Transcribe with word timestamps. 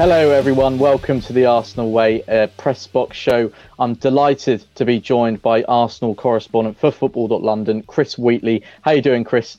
Hello, 0.00 0.30
everyone. 0.30 0.78
Welcome 0.78 1.20
to 1.20 1.34
the 1.34 1.44
Arsenal 1.44 1.92
Way 1.92 2.22
uh, 2.22 2.46
press 2.56 2.86
box 2.86 3.18
show. 3.18 3.52
I'm 3.78 3.92
delighted 3.92 4.64
to 4.76 4.86
be 4.86 4.98
joined 4.98 5.42
by 5.42 5.62
Arsenal 5.64 6.14
correspondent 6.14 6.78
for 6.78 6.90
Football.London, 6.90 7.82
Chris 7.82 8.16
Wheatley. 8.16 8.64
How 8.80 8.92
you 8.92 9.02
doing, 9.02 9.24
Chris? 9.24 9.58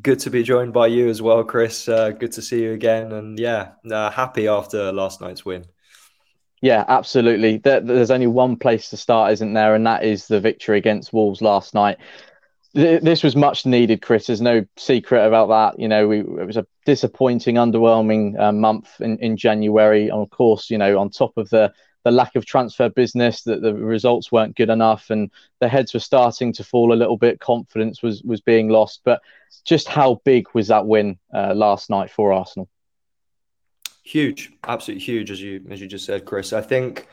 Good 0.00 0.20
to 0.20 0.30
be 0.30 0.44
joined 0.44 0.72
by 0.72 0.86
you 0.86 1.08
as 1.08 1.20
well, 1.20 1.42
Chris. 1.42 1.88
Uh, 1.88 2.10
good 2.10 2.30
to 2.30 2.40
see 2.40 2.62
you 2.62 2.72
again, 2.72 3.10
and 3.10 3.36
yeah, 3.36 3.70
uh, 3.90 4.10
happy 4.10 4.46
after 4.46 4.92
last 4.92 5.20
night's 5.20 5.44
win. 5.44 5.64
Yeah, 6.62 6.84
absolutely. 6.86 7.56
There's 7.56 8.12
only 8.12 8.28
one 8.28 8.54
place 8.54 8.90
to 8.90 8.96
start, 8.96 9.32
isn't 9.32 9.54
there? 9.54 9.74
And 9.74 9.84
that 9.88 10.04
is 10.04 10.28
the 10.28 10.38
victory 10.38 10.78
against 10.78 11.12
Wolves 11.12 11.42
last 11.42 11.74
night 11.74 11.98
this 12.76 13.22
was 13.22 13.34
much 13.34 13.64
needed, 13.64 14.02
Chris. 14.02 14.26
There's 14.26 14.42
no 14.42 14.66
secret 14.76 15.26
about 15.26 15.48
that. 15.48 15.80
You 15.80 15.88
know, 15.88 16.06
we, 16.06 16.20
it 16.20 16.46
was 16.46 16.58
a 16.58 16.66
disappointing, 16.84 17.54
underwhelming 17.54 18.38
uh, 18.38 18.52
month 18.52 19.00
in, 19.00 19.18
in 19.18 19.36
January. 19.36 20.08
And 20.08 20.20
of 20.20 20.30
course, 20.30 20.70
you 20.70 20.76
know, 20.76 20.98
on 20.98 21.10
top 21.10 21.36
of 21.36 21.48
the 21.50 21.72
the 22.04 22.10
lack 22.12 22.36
of 22.36 22.46
transfer 22.46 22.88
business, 22.88 23.42
that 23.42 23.62
the 23.62 23.74
results 23.74 24.30
weren't 24.30 24.56
good 24.56 24.70
enough, 24.70 25.10
and 25.10 25.28
the 25.58 25.68
heads 25.68 25.92
were 25.92 26.00
starting 26.00 26.52
to 26.52 26.62
fall 26.62 26.92
a 26.92 26.94
little 26.94 27.16
bit. 27.16 27.40
Confidence 27.40 28.02
was 28.02 28.22
was 28.22 28.40
being 28.40 28.68
lost. 28.68 29.00
But 29.04 29.22
just 29.64 29.88
how 29.88 30.20
big 30.24 30.46
was 30.52 30.68
that 30.68 30.86
win 30.86 31.18
uh, 31.34 31.54
last 31.54 31.88
night 31.88 32.10
for 32.10 32.32
Arsenal? 32.32 32.68
Huge, 34.04 34.52
absolutely 34.64 35.02
huge, 35.02 35.30
as 35.30 35.40
you 35.40 35.64
as 35.70 35.80
you 35.80 35.88
just 35.88 36.04
said, 36.04 36.26
Chris. 36.26 36.52
I 36.52 36.60
think 36.60 37.08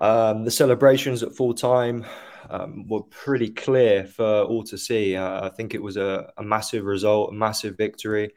um, 0.00 0.44
the 0.44 0.50
celebrations 0.50 1.22
at 1.22 1.34
full 1.34 1.54
time 1.54 2.04
um, 2.50 2.86
were 2.88 3.02
pretty 3.02 3.50
clear 3.50 4.04
for 4.04 4.42
all 4.42 4.64
to 4.64 4.78
see. 4.78 5.16
Uh, 5.16 5.46
I 5.46 5.48
think 5.50 5.74
it 5.74 5.82
was 5.82 5.96
a, 5.96 6.32
a, 6.36 6.42
massive 6.42 6.84
result, 6.84 7.30
a 7.30 7.34
massive 7.34 7.76
victory. 7.76 8.32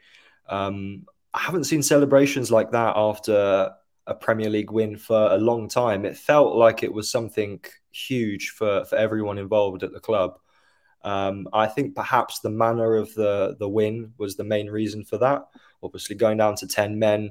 Um, 0.48 1.04
I 1.34 1.40
haven't 1.40 1.64
seen 1.64 1.82
celebrations 1.82 2.50
like 2.50 2.70
that 2.72 2.94
after 2.96 3.70
a 4.06 4.14
Premier 4.14 4.48
League 4.48 4.70
win 4.70 4.96
for 4.96 5.32
a 5.32 5.36
long 5.36 5.68
time. 5.68 6.04
It 6.04 6.16
felt 6.16 6.56
like 6.56 6.82
it 6.82 6.92
was 6.92 7.10
something 7.10 7.60
huge 7.90 8.50
for, 8.50 8.84
for 8.84 8.96
everyone 8.96 9.38
involved 9.38 9.82
at 9.82 9.92
the 9.92 10.00
club. 10.00 10.38
Um, 11.02 11.48
I 11.52 11.66
think 11.66 11.94
perhaps 11.94 12.40
the 12.40 12.50
manner 12.50 12.96
of 12.96 13.14
the 13.14 13.56
the 13.60 13.68
win 13.68 14.12
was 14.18 14.34
the 14.34 14.44
main 14.44 14.68
reason 14.68 15.04
for 15.04 15.18
that. 15.18 15.46
Obviously, 15.82 16.16
going 16.16 16.38
down 16.38 16.56
to 16.56 16.66
ten 16.66 16.98
men, 16.98 17.30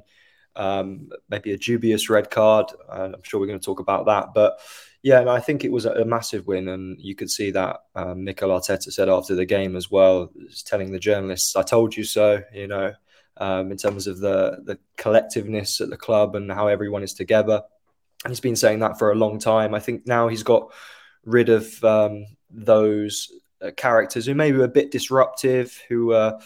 um, 0.56 1.10
maybe 1.28 1.52
a 1.52 1.58
dubious 1.58 2.08
red 2.08 2.30
card. 2.30 2.66
I'm 2.88 3.22
sure 3.22 3.38
we're 3.38 3.46
going 3.46 3.60
to 3.60 3.64
talk 3.64 3.80
about 3.80 4.06
that, 4.06 4.32
but 4.34 4.60
yeah, 5.06 5.20
and 5.20 5.30
I 5.30 5.38
think 5.38 5.64
it 5.64 5.70
was 5.70 5.84
a, 5.84 6.04
massive 6.04 6.48
win, 6.48 6.66
and 6.66 7.00
you 7.00 7.14
could 7.14 7.30
see 7.30 7.52
that 7.52 7.76
um, 7.94 8.24
Mikel 8.24 8.48
Arteta 8.48 8.92
said 8.92 9.08
after 9.08 9.36
the 9.36 9.46
game 9.46 9.76
as 9.76 9.88
well, 9.88 10.32
telling 10.64 10.90
the 10.90 10.98
journalists, 10.98 11.54
"I 11.54 11.62
told 11.62 11.96
you 11.96 12.02
so." 12.02 12.42
You 12.52 12.66
know, 12.66 12.92
um, 13.36 13.70
in 13.70 13.76
terms 13.76 14.08
of 14.08 14.18
the 14.18 14.58
the 14.64 14.80
collectiveness 14.98 15.80
at 15.80 15.90
the 15.90 15.96
club 15.96 16.34
and 16.34 16.50
how 16.50 16.66
everyone 16.66 17.04
is 17.04 17.14
together. 17.14 17.62
And 18.24 18.32
he's 18.32 18.40
been 18.40 18.56
saying 18.56 18.80
that 18.80 18.98
for 18.98 19.12
a 19.12 19.14
long 19.14 19.38
time. 19.38 19.74
I 19.74 19.78
think 19.78 20.08
now 20.08 20.26
he's 20.26 20.42
got 20.42 20.72
rid 21.24 21.50
of 21.50 21.84
um, 21.84 22.26
those 22.50 23.30
uh, 23.62 23.70
characters 23.76 24.26
who 24.26 24.34
maybe 24.34 24.58
were 24.58 24.64
a 24.64 24.80
bit 24.80 24.90
disruptive, 24.90 25.80
who 25.88 26.14
are 26.14 26.40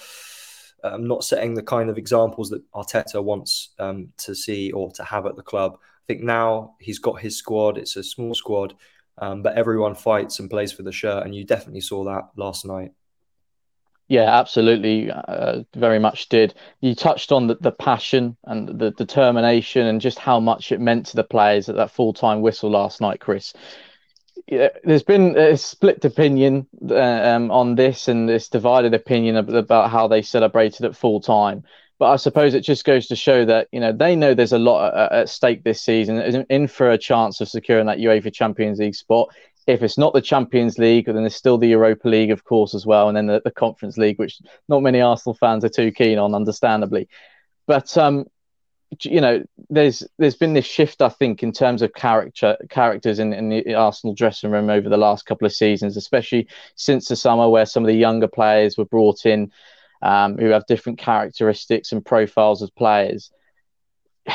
um, 0.85 1.09
not 1.09 1.25
setting 1.25 1.55
the 1.55 1.63
kind 1.63 1.89
of 1.89 1.97
examples 1.97 2.51
that 2.51 2.71
Arteta 2.73 3.25
wants 3.25 3.71
um, 3.79 4.13
to 4.19 4.35
see 4.35 4.71
or 4.71 4.91
to 4.93 5.05
have 5.05 5.25
at 5.25 5.37
the 5.37 5.43
club 5.43 5.79
think 6.11 6.23
now 6.25 6.75
he's 6.81 6.99
got 6.99 7.21
his 7.21 7.37
squad. 7.37 7.79
It's 7.79 7.95
a 7.95 8.03
small 8.03 8.35
squad, 8.35 8.75
um, 9.19 9.43
but 9.43 9.57
everyone 9.57 9.95
fights 9.95 10.41
and 10.41 10.51
plays 10.51 10.73
for 10.73 10.83
the 10.83 10.91
shirt, 10.91 11.25
and 11.25 11.35
you 11.35 11.45
definitely 11.45 11.83
saw 11.83 12.05
that 12.05 12.31
last 12.37 12.65
night. 12.65 12.91
Yeah, 14.09 14.37
absolutely. 14.41 15.09
Uh, 15.09 15.63
very 15.77 16.01
much 16.01 16.29
did. 16.29 16.55
You 16.81 16.97
touched 16.97 17.31
on 17.31 17.47
the, 17.47 17.55
the 17.61 17.71
passion 17.71 18.37
and 18.43 18.77
the 18.77 18.91
determination 18.91 19.87
and 19.87 20.01
just 20.01 20.19
how 20.19 20.41
much 20.41 20.73
it 20.73 20.81
meant 20.81 21.07
to 21.07 21.17
the 21.17 21.23
players 21.23 21.69
at 21.69 21.77
that 21.77 21.93
full 21.93 22.13
time 22.13 22.41
whistle 22.41 22.71
last 22.71 23.01
night, 23.01 23.21
Chris. 23.21 23.53
There's 24.49 25.05
been 25.05 25.39
a 25.39 25.57
split 25.57 26.05
opinion 26.05 26.67
uh, 26.91 26.97
um, 26.97 27.53
on 27.53 27.77
this 27.77 28.09
and 28.09 28.29
this 28.29 28.49
divided 28.49 28.95
opinion 28.95 29.37
about 29.37 29.91
how 29.91 30.09
they 30.09 30.23
celebrated 30.23 30.87
at 30.87 30.97
full 30.97 31.21
time. 31.21 31.63
But 32.01 32.13
I 32.13 32.17
suppose 32.17 32.55
it 32.55 32.63
just 32.63 32.87
goes 32.87 33.07
to 33.09 33.15
show 33.15 33.45
that 33.45 33.69
you 33.73 33.79
know 33.79 33.93
they 33.93 34.17
know 34.17 34.33
there's 34.33 34.55
a 34.55 34.59
lot 34.59 34.95
at, 34.95 35.13
at 35.13 35.29
stake 35.29 35.65
this 35.65 35.83
season, 35.83 36.47
in 36.49 36.67
for 36.67 36.91
a 36.91 36.97
chance 36.97 37.43
of 37.43 37.49
securing 37.51 37.85
that 37.87 37.99
UEFA 37.99 38.33
Champions 38.33 38.79
League 38.79 38.95
spot. 38.95 39.29
If 39.67 39.83
it's 39.83 39.99
not 39.99 40.15
the 40.15 40.23
Champions 40.23 40.79
League, 40.79 41.05
then 41.05 41.17
there's 41.17 41.37
still 41.37 41.59
the 41.59 41.69
Europa 41.69 42.09
League, 42.09 42.31
of 42.31 42.43
course, 42.43 42.75
as 42.75 42.87
well, 42.87 43.09
and 43.09 43.17
then 43.17 43.27
the, 43.27 43.43
the 43.45 43.51
Conference 43.51 43.99
League, 43.99 44.19
which 44.19 44.41
not 44.67 44.83
many 44.83 45.03
Arsenal 45.03 45.35
fans 45.35 45.63
are 45.63 45.69
too 45.69 45.93
keen 45.93 46.19
on, 46.19 46.35
understandably. 46.35 47.07
But 47.67 47.95
um, 47.99 48.25
you 49.03 49.21
know, 49.21 49.45
there's 49.69 50.03
there's 50.19 50.37
been 50.37 50.55
this 50.55 50.65
shift, 50.65 51.03
I 51.03 51.11
think, 51.11 51.43
in 51.43 51.53
terms 51.53 51.83
of 51.83 51.93
character 51.93 52.57
characters 52.71 53.19
in, 53.19 53.35
in 53.35 53.51
the 53.51 53.75
Arsenal 53.75 54.15
dressing 54.15 54.51
room 54.51 54.71
over 54.71 54.89
the 54.89 54.97
last 54.97 55.27
couple 55.27 55.45
of 55.45 55.53
seasons, 55.53 55.99
especially 55.99 56.49
since 56.77 57.09
the 57.09 57.17
summer, 57.17 57.51
where 57.51 57.67
some 57.67 57.83
of 57.83 57.89
the 57.89 57.95
younger 57.95 58.27
players 58.27 58.79
were 58.79 58.87
brought 58.87 59.27
in 59.27 59.53
um, 60.03 60.39
who 60.39 60.47
have 60.47 60.67
different 60.67 60.99
characteristics 60.99 61.93
and 61.93 62.05
profiles 62.05 62.63
as 62.63 62.71
players. 62.71 63.31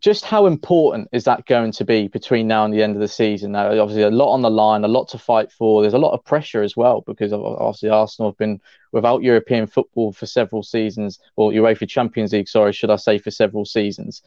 Just 0.00 0.24
how 0.24 0.46
important 0.46 1.08
is 1.12 1.24
that 1.24 1.44
going 1.44 1.72
to 1.72 1.84
be 1.84 2.08
between 2.08 2.48
now 2.48 2.64
and 2.64 2.72
the 2.72 2.82
end 2.82 2.94
of 2.94 3.02
the 3.02 3.08
season? 3.08 3.52
Now, 3.52 3.66
obviously, 3.78 4.02
a 4.02 4.10
lot 4.10 4.32
on 4.32 4.40
the 4.40 4.48
line, 4.48 4.82
a 4.82 4.88
lot 4.88 5.08
to 5.08 5.18
fight 5.18 5.52
for. 5.52 5.82
There's 5.82 5.92
a 5.92 5.98
lot 5.98 6.14
of 6.14 6.24
pressure 6.24 6.62
as 6.62 6.74
well 6.74 7.02
because 7.06 7.34
obviously 7.34 7.90
Arsenal 7.90 8.30
have 8.30 8.38
been 8.38 8.62
without 8.92 9.22
European 9.22 9.66
football 9.66 10.14
for 10.14 10.24
several 10.24 10.62
seasons, 10.62 11.18
or 11.36 11.52
UEFA 11.52 11.86
Champions 11.86 12.32
League, 12.32 12.48
sorry, 12.48 12.72
should 12.72 12.88
I 12.88 12.96
say, 12.96 13.18
for 13.18 13.30
several 13.30 13.66
seasons. 13.66 14.22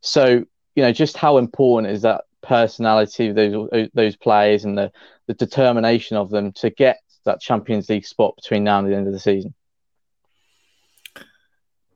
So, 0.00 0.44
you 0.74 0.82
know, 0.82 0.92
just 0.92 1.18
how 1.18 1.36
important 1.36 1.92
is 1.92 2.00
that 2.02 2.24
personality 2.40 3.28
of 3.28 3.34
those 3.34 3.90
those 3.92 4.16
players 4.16 4.64
and 4.64 4.78
the 4.78 4.90
the 5.26 5.34
determination 5.34 6.16
of 6.16 6.30
them 6.30 6.52
to 6.52 6.70
get 6.70 7.00
that 7.26 7.40
Champions 7.40 7.90
League 7.90 8.06
spot 8.06 8.34
between 8.36 8.64
now 8.64 8.78
and 8.78 8.88
the 8.88 8.96
end 8.96 9.06
of 9.06 9.12
the 9.12 9.20
season? 9.20 9.54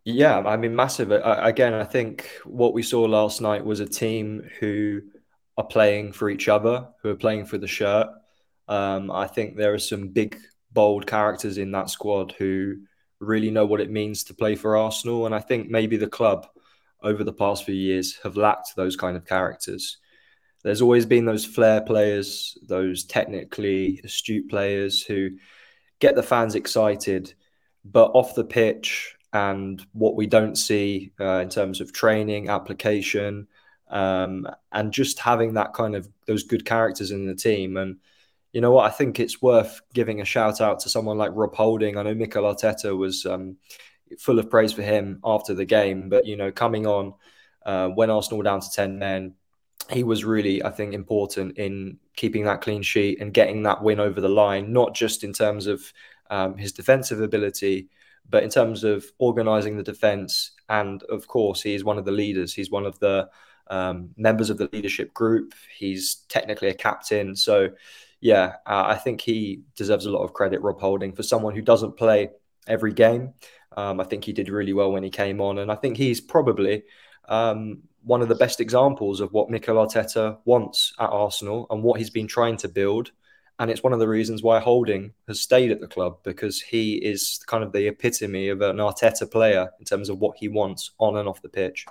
Yeah, 0.05 0.39
I 0.39 0.57
mean, 0.57 0.75
massive. 0.75 1.13
I, 1.13 1.49
again, 1.49 1.75
I 1.75 1.85
think 1.85 2.29
what 2.45 2.75
we 2.75 2.83
saw 2.83 3.03
last 3.03 3.41
night 3.41 3.65
was 3.65 3.81
a 3.81 3.87
team 3.87 4.49
who 4.59 5.03
are 5.57 5.67
playing 5.67 6.13
for 6.13 6.29
each 6.29 6.49
other, 6.49 6.89
who 7.03 7.11
are 7.11 7.17
playing 7.17 7.47
for 7.47 7.59
the 7.59 7.69
shirt. 7.69 8.09
Um, 8.67 9.11
I 9.11 9.29
think 9.29 9.57
there 9.57 9.75
are 9.75 9.79
some 9.79 10.09
big, 10.09 10.37
bold 10.73 11.07
characters 11.07 11.59
in 11.59 11.71
that 11.73 11.91
squad 11.91 12.33
who 12.33 12.79
really 13.21 13.51
know 13.51 13.65
what 13.65 13.81
it 13.81 13.91
means 13.91 14.25
to 14.25 14.35
play 14.35 14.57
for 14.57 14.77
Arsenal. 14.77 15.27
And 15.27 15.35
I 15.35 15.39
think 15.39 15.71
maybe 15.71 15.97
the 15.97 16.09
club 16.09 16.49
over 17.03 17.23
the 17.23 17.33
past 17.33 17.65
few 17.65 17.75
years 17.75 18.17
have 18.25 18.37
lacked 18.37 18.75
those 18.75 18.97
kind 18.97 19.17
of 19.17 19.25
characters. 19.25 19.99
There's 20.65 20.83
always 20.83 21.07
been 21.07 21.27
those 21.27 21.45
flair 21.45 21.81
players, 21.81 22.59
those 22.67 23.05
technically 23.05 24.01
astute 24.03 24.49
players 24.49 25.03
who 25.03 25.31
get 26.01 26.17
the 26.17 26.23
fans 26.23 26.57
excited, 26.57 27.35
but 27.85 28.11
off 28.15 28.35
the 28.35 28.45
pitch 28.45 29.17
and 29.33 29.85
what 29.93 30.15
we 30.15 30.27
don't 30.27 30.57
see 30.57 31.13
uh, 31.21 31.39
in 31.39 31.49
terms 31.49 31.81
of 31.81 31.93
training, 31.93 32.49
application, 32.49 33.47
um, 33.89 34.47
and 34.73 34.93
just 34.93 35.19
having 35.19 35.55
that 35.55 35.73
kind 35.73 35.95
of 35.95 36.09
those 36.27 36.43
good 36.43 36.65
characters 36.65 37.11
in 37.11 37.27
the 37.27 37.35
team. 37.35 37.77
And 37.77 37.97
you 38.53 38.61
know 38.61 38.73
what? 38.73 38.87
I 38.87 38.95
think 38.95 39.19
it's 39.19 39.41
worth 39.41 39.81
giving 39.95 40.21
a 40.21 40.27
shout 40.27 40.61
out 40.61 40.81
to 40.81 40.89
someone 40.89 41.19
like 41.19 41.31
Rob 41.35 41.55
Holding. 41.55 41.97
I 41.97 42.03
know 42.03 42.15
Mikel 42.15 42.45
Arteta 42.45 42.97
was 42.97 43.25
um, 43.25 43.57
full 44.19 44.39
of 44.39 44.51
praise 44.51 44.73
for 44.73 44.83
him 44.83 45.21
after 45.25 45.55
the 45.55 45.65
game, 45.65 46.09
but 46.09 46.27
you 46.27 46.37
know, 46.37 46.53
coming 46.53 46.87
on 46.87 47.15
uh, 47.65 47.89
when 47.89 48.11
Arsenal 48.11 48.39
were 48.39 48.45
down 48.45 48.61
to 48.61 48.71
ten 48.71 48.99
men, 48.99 49.35
he 49.91 50.05
was 50.05 50.25
really, 50.25 50.63
I 50.63 50.71
think, 50.71 50.93
important 50.93 51.57
in 51.57 51.99
keeping 52.17 52.45
that 52.45 52.61
clean 52.61 52.83
sheet 52.83 53.21
and 53.21 53.33
getting 53.33 53.63
that 53.63 53.83
win 53.83 54.01
over 54.01 54.21
the 54.21 54.29
line. 54.29 54.73
Not 54.73 54.95
just 54.95 55.25
in 55.25 55.33
terms 55.33 55.67
of 55.67 55.91
um, 56.31 56.59
his 56.59 56.73
defensive 56.73 57.21
ability 57.23 57.89
but 58.29 58.43
in 58.43 58.51
terms 58.51 58.85
of 58.85 59.05
organising 59.19 59.77
the 59.77 59.83
defence, 59.83 60.53
and 60.69 61.03
of 61.05 61.27
course, 61.27 61.63
he's 61.63 61.85
one 61.85 61.99
of 61.99 62.05
the 62.05 62.13
leaders. 62.13 62.55
He's 62.55 62.71
one 62.71 62.87
of 62.87 62.99
the 62.99 63.29
um, 63.69 64.11
members 64.17 64.51
of 64.51 64.59
the 64.59 64.69
leadership 64.73 65.13
group. 65.15 65.55
He's 65.77 66.17
technically 66.29 66.69
a 66.69 66.75
captain. 66.75 67.37
So, 67.37 67.71
yeah, 68.21 68.55
uh, 68.67 68.85
I 68.87 68.97
think 68.97 69.21
he 69.21 69.63
deserves 69.77 70.07
a 70.07 70.11
lot 70.11 70.23
of 70.23 70.33
credit, 70.33 70.63
Rob 70.63 70.81
Holding, 70.81 71.13
for 71.13 71.23
someone 71.23 71.55
who 71.55 71.63
doesn't 71.63 71.97
play 71.97 72.31
every 72.67 72.93
game. 72.93 73.35
Um, 73.77 74.01
I 74.01 74.05
think 74.05 74.25
he 74.25 74.33
did 74.33 74.49
really 74.49 74.73
well 74.73 74.93
when 74.93 75.03
he 75.03 75.11
came 75.11 75.41
on, 75.41 75.59
and 75.59 75.71
I 75.71 75.75
think 75.75 75.97
he's 75.97 76.21
probably 76.21 76.85
um, 77.29 77.83
one 78.03 78.23
of 78.23 78.29
the 78.29 78.35
best 78.35 78.61
examples 78.61 79.21
of 79.21 79.33
what 79.33 79.51
Mikel 79.51 79.77
Arteta 79.77 80.39
wants 80.45 80.93
at 80.99 81.11
Arsenal 81.11 81.67
and 81.71 81.83
what 81.83 81.99
he's 81.99 82.11
been 82.11 82.27
trying 82.27 82.57
to 82.59 82.69
build. 82.69 83.13
And 83.59 83.71
it's 83.71 83.83
one 83.83 83.93
of 83.93 83.99
the 83.99 84.09
reasons 84.09 84.43
why 84.43 84.61
Holding 84.61 85.13
has 85.29 85.41
stayed 85.41 85.71
at 85.71 85.81
the 85.81 85.87
club 85.87 86.19
because 86.25 86.61
he 86.61 86.95
is 86.95 87.41
kind 87.47 87.63
of 87.63 87.73
the 87.73 87.87
epitome 87.87 88.49
of 88.49 88.61
an 88.61 88.77
Arteta 88.77 89.31
player 89.31 89.71
in 89.79 89.85
terms 89.85 90.09
of 90.09 90.19
what 90.19 90.37
he 90.39 90.49
wants 90.49 90.91
on 90.99 91.17
and 91.17 91.29
off 91.29 91.43
the 91.43 91.49
pitch. 91.49 91.87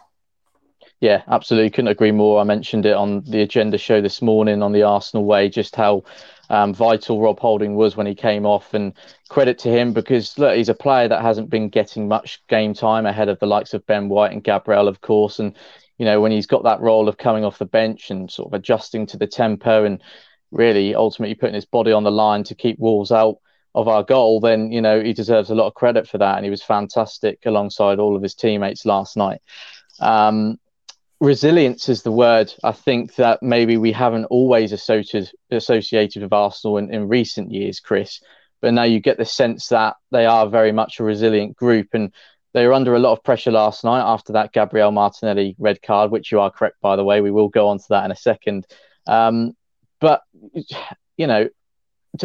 Yeah, 1.00 1.24
absolutely. 1.28 1.72
Couldn't 1.72 1.90
agree 1.90 2.12
more. 2.12 2.40
I 2.40 2.44
mentioned 2.44 2.86
it 2.86 2.96
on 2.96 3.24
the 3.24 3.42
agenda 3.42 3.78
show 3.78 4.02
this 4.02 4.22
morning 4.22 4.62
on 4.62 4.72
the 4.72 4.84
Arsenal 4.84 5.26
way, 5.26 5.50
just 5.50 5.76
how 5.76 6.04
um, 6.50 6.74
vital 6.74 7.22
Rob 7.22 7.40
Holding 7.40 7.76
was 7.76 7.96
when 7.96 8.06
he 8.06 8.14
came 8.14 8.46
off. 8.46 8.74
And 8.74 8.94
credit 9.30 9.58
to 9.60 9.70
him 9.70 9.94
because 9.94 10.38
look, 10.38 10.56
he's 10.56 10.70
a 10.70 10.76
player 10.76 11.08
that 11.08 11.22
hasn't 11.22 11.50
been 11.50 11.70
getting 11.70 12.08
much 12.08 12.46
game 12.50 12.74
time 12.74 13.06
ahead 13.06 13.30
of 13.30 13.40
the 13.40 13.48
likes 13.48 13.74
of 13.74 13.86
Ben 13.88 14.10
White 14.10 14.32
and 14.32 14.44
Gabriel, 14.44 14.88
of 14.88 15.02
course. 15.02 15.40
And 15.40 15.56
you 15.98 16.06
know 16.06 16.20
when 16.20 16.32
he's 16.32 16.48
got 16.48 16.64
that 16.64 16.82
role 16.82 17.08
of 17.08 17.18
coming 17.18 17.46
off 17.46 17.60
the 17.60 17.66
bench 17.66 18.12
and 18.12 18.30
sort 18.30 18.48
of 18.50 18.54
adjusting 18.54 19.06
to 19.08 19.18
the 19.18 19.28
tempo 19.28 19.86
and 19.86 20.02
really 20.52 20.96
ultimately 20.96 21.36
putting 21.36 21.56
his 21.56 21.66
body 21.66 21.92
on 21.92 22.04
the 22.04 22.12
line 22.12 22.44
to 22.46 22.56
keep 22.56 22.78
Wolves 22.80 23.12
out 23.12 23.38
of 23.74 23.88
our 23.88 24.04
goal, 24.04 24.40
then 24.40 24.72
you 24.72 24.82
know 24.82 25.02
he 25.02 25.14
deserves 25.14 25.50
a 25.50 25.56
lot 25.56 25.68
of 25.68 25.74
credit 25.74 26.08
for 26.08 26.18
that. 26.18 26.36
And 26.36 26.46
he 26.46 26.52
was 26.52 26.64
fantastic 26.64 27.40
alongside 27.46 28.00
all 28.00 28.16
of 28.16 28.24
his 28.24 28.36
teammates 28.36 28.86
last 28.86 29.16
night. 29.16 29.42
Um, 30.00 30.60
resilience 31.20 31.88
is 31.88 32.02
the 32.02 32.12
word 32.12 32.54
I 32.64 32.72
think 32.72 33.16
that 33.16 33.42
maybe 33.42 33.78
we 33.78 33.92
haven't 33.92 34.26
always 34.26 34.72
associated 34.72 35.32
associated 35.52 36.24
with 36.24 36.34
Arsenal 36.34 36.78
in, 36.78 36.94
in 36.94 37.08
recent 37.08 37.52
years, 37.52 37.80
Chris. 37.80 38.20
But 38.62 38.74
now 38.74 38.84
you 38.84 39.00
get 39.00 39.18
the 39.18 39.26
sense 39.26 39.70
that 39.70 39.96
they 40.12 40.26
are 40.26 40.48
very 40.48 40.72
much 40.72 41.00
a 41.00 41.04
resilient 41.04 41.56
group, 41.56 41.88
and 41.94 42.14
they 42.54 42.68
were 42.68 42.74
under 42.74 42.94
a 42.94 43.00
lot 43.00 43.14
of 43.14 43.24
pressure 43.24 43.52
last 43.52 43.84
night 43.84 44.02
after 44.02 44.34
that 44.34 44.52
Gabriel 44.52 44.92
Martinelli 44.92 45.56
red 45.58 45.82
card, 45.82 46.12
which 46.12 46.32
you 46.32 46.40
are 46.42 46.52
correct 46.52 46.76
by 46.82 46.96
the 46.96 47.04
way. 47.04 47.22
We 47.22 47.32
will 47.32 47.50
go 47.50 47.70
on 47.70 47.80
to 47.80 47.86
that 47.90 48.06
in 48.06 48.12
a 48.12 48.16
second. 48.16 48.68
Um, 49.08 49.56
but 50.02 50.24
you 51.16 51.28
know, 51.28 51.48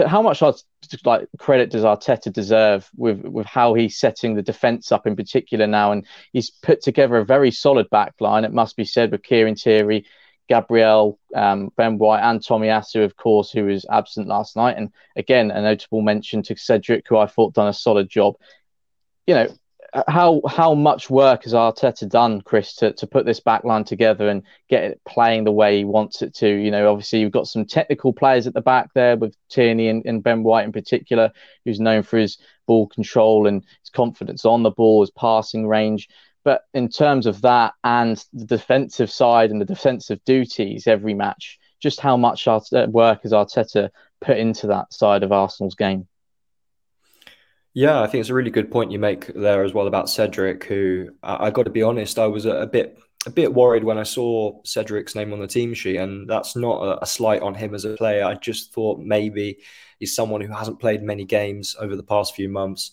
how 0.07 0.21
much 0.21 0.43
like 0.43 1.29
credit 1.39 1.71
does 1.71 1.85
Arteta 1.85 2.33
deserve 2.33 2.91
with 2.97 3.21
with 3.25 3.47
how 3.47 3.75
he's 3.75 3.97
setting 3.97 4.35
the 4.35 4.43
defence 4.43 4.91
up 4.91 5.07
in 5.07 5.15
particular 5.15 5.69
now, 5.69 5.93
and 5.93 6.05
he's 6.33 6.51
put 6.51 6.83
together 6.83 7.19
a 7.19 7.25
very 7.25 7.53
solid 7.53 7.89
back 7.91 8.15
line. 8.19 8.45
It 8.45 8.53
must 8.53 8.77
be 8.77 8.85
said 8.85 9.13
with 9.13 9.23
Kieran 9.23 9.55
Tierney, 9.55 10.07
Gabriel, 10.49 11.21
um, 11.35 11.71
Ben 11.77 11.99
White, 11.99 12.29
and 12.29 12.41
Tomiyasu, 12.41 13.05
of 13.05 13.17
course, 13.17 13.53
who 13.53 13.67
was 13.67 13.87
absent 13.89 14.27
last 14.27 14.57
night, 14.57 14.77
and 14.77 14.91
again 15.15 15.53
a 15.53 15.63
notable 15.63 16.03
mention 16.03 16.43
to 16.45 16.57
Cedric, 16.57 17.07
who 17.07 17.19
I 17.19 17.27
thought 17.27 17.55
done 17.55 17.69
a 17.69 17.73
solid 17.73 18.09
job. 18.09 18.35
You 19.27 19.35
know, 19.35 19.49
how 20.09 20.41
how 20.49 20.75
much 20.75 21.09
work 21.11 21.45
has 21.45 21.53
Arteta 21.53 22.09
done, 22.09 22.41
Chris, 22.41 22.75
to, 22.77 22.93
to 22.93 23.07
put 23.07 23.25
this 23.25 23.41
back 23.41 23.65
line 23.65 23.85
together 23.85 24.29
and 24.29 24.43
get 24.69 24.85
it 24.85 25.01
playing 25.07 25.45
the 25.45 25.53
way 25.53 25.79
he 25.79 25.85
wants 25.85 26.23
it 26.23 26.35
to? 26.37 26.49
You 26.49 26.71
know, 26.71 26.91
obviously 26.91 27.21
you've 27.21 27.33
got 27.33 27.47
some 27.47 27.65
technical 27.65 28.13
players 28.13 28.47
at 28.47 28.55
the 28.55 28.61
back 28.61 28.93
there 28.95 29.17
with 29.17 29.37
Tierney 29.49 29.89
and, 29.89 30.05
and 30.05 30.23
Ben 30.23 30.43
White 30.43 30.65
in 30.65 30.73
particular, 30.73 31.33
who's 31.65 31.81
known 31.81 32.03
for 32.03 32.19
his 32.19 32.39
ball 32.67 32.87
control 32.87 33.47
and 33.47 33.63
his 33.83 33.91
confidence 33.91 34.45
on 34.45 34.63
the 34.63 34.71
ball, 34.71 35.03
his 35.03 35.11
passing 35.11 35.67
range. 35.67 36.09
But 36.45 36.63
in 36.75 36.89
terms 36.89 37.27
of 37.27 37.43
that 37.43 37.75
and 37.83 38.23
the 38.33 38.45
defensive 38.45 39.11
side 39.11 39.51
and 39.51 39.61
the 39.61 39.65
defensive 39.65 40.25
duties 40.25 40.87
every 40.87 41.15
match, 41.15 41.59
just 41.81 42.01
how 42.01 42.17
much 42.17 42.47
work 42.47 43.23
has 43.23 43.33
Arteta 43.33 43.91
put 44.21 44.39
into 44.39 44.69
that 44.69 44.93
side 44.93 45.23
of 45.23 45.33
Arsenal's 45.33 45.75
game? 45.75 46.07
Yeah, 47.77 48.01
I 48.01 48.07
think 48.07 48.23
it's 48.23 48.31
a 48.31 48.35
really 48.35 48.51
good 48.51 48.71
point 48.71 48.91
you 48.91 48.99
make 48.99 49.27
there 49.35 49.63
as 49.63 49.75
well 49.75 49.87
about 49.87 50.09
Cedric. 50.09 50.65
Who 50.65 51.11
I, 51.23 51.49
I 51.49 51.51
got 51.51 51.65
to 51.65 51.71
be 51.71 51.83
honest, 51.83 52.19
I 52.19 52.27
was 52.27 52.47
a, 52.47 52.53
a, 52.53 52.67
bit 52.67 52.99
a 53.27 53.31
bit 53.31 53.53
worried 53.53 53.85
when 53.85 53.99
I 53.99 54.03
saw 54.03 54.63
Cedric's 54.63 55.15
name 55.15 55.31
on 55.35 55.41
the 55.41 55.47
team 55.47 55.75
sheet, 55.75 55.99
and 55.99 56.27
that's 56.27 56.57
not 56.57 56.81
a, 56.83 57.03
a 57.03 57.07
slight 57.07 57.43
on 57.43 57.55
him 57.55 57.75
as 57.75 57.85
a 57.85 57.95
player. 57.95 58.25
I 58.25 58.37
just 58.37 58.73
thought 58.73 59.01
maybe 59.01 59.59
he's 60.01 60.15
someone 60.15 60.41
who 60.41 60.51
hasn't 60.55 60.81
played 60.81 61.03
many 61.03 61.27
games 61.27 61.77
over 61.79 61.95
the 61.97 62.03
past 62.03 62.35
few 62.35 62.49
months. 62.49 62.93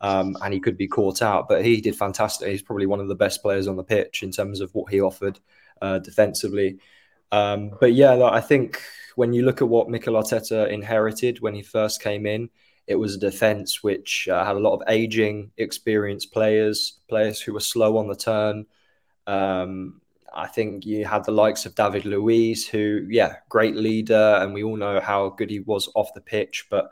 Um, 0.00 0.36
and 0.42 0.52
he 0.52 0.58
could 0.58 0.76
be 0.76 0.88
caught 0.88 1.22
out. 1.22 1.48
But 1.48 1.64
he 1.64 1.80
did 1.80 1.94
fantastic. 1.94 2.48
He's 2.48 2.60
probably 2.60 2.86
one 2.86 2.98
of 2.98 3.06
the 3.06 3.14
best 3.14 3.40
players 3.40 3.68
on 3.68 3.76
the 3.76 3.84
pitch 3.84 4.24
in 4.24 4.32
terms 4.32 4.60
of 4.60 4.74
what 4.74 4.90
he 4.90 5.00
offered 5.00 5.38
uh, 5.80 6.00
defensively. 6.00 6.80
Um, 7.30 7.70
but 7.80 7.92
yeah, 7.92 8.20
I 8.24 8.40
think 8.40 8.82
when 9.14 9.32
you 9.32 9.44
look 9.44 9.62
at 9.62 9.68
what 9.68 9.88
Mikel 9.88 10.14
Arteta 10.14 10.68
inherited 10.68 11.40
when 11.40 11.54
he 11.54 11.62
first 11.62 12.02
came 12.02 12.26
in, 12.26 12.50
it 12.86 12.96
was 12.96 13.14
a 13.14 13.18
defense 13.18 13.82
which 13.82 14.28
uh, 14.28 14.44
had 14.44 14.56
a 14.56 14.60
lot 14.60 14.74
of 14.74 14.82
aging, 14.88 15.50
experienced 15.56 16.32
players, 16.32 16.98
players 17.08 17.40
who 17.40 17.52
were 17.52 17.60
slow 17.60 17.96
on 17.96 18.08
the 18.08 18.16
turn. 18.16 18.66
Um, 19.26 20.00
I 20.34 20.48
think 20.48 20.84
you 20.84 21.04
had 21.04 21.24
the 21.24 21.32
likes 21.32 21.64
of 21.64 21.74
David 21.74 22.04
Luiz, 22.04 22.66
who, 22.66 23.06
yeah, 23.08 23.36
great 23.48 23.76
leader, 23.76 24.38
and 24.40 24.52
we 24.52 24.64
all 24.64 24.76
know 24.76 25.00
how 25.00 25.30
good 25.30 25.50
he 25.50 25.60
was 25.60 25.88
off 25.94 26.12
the 26.14 26.20
pitch. 26.20 26.66
But 26.70 26.90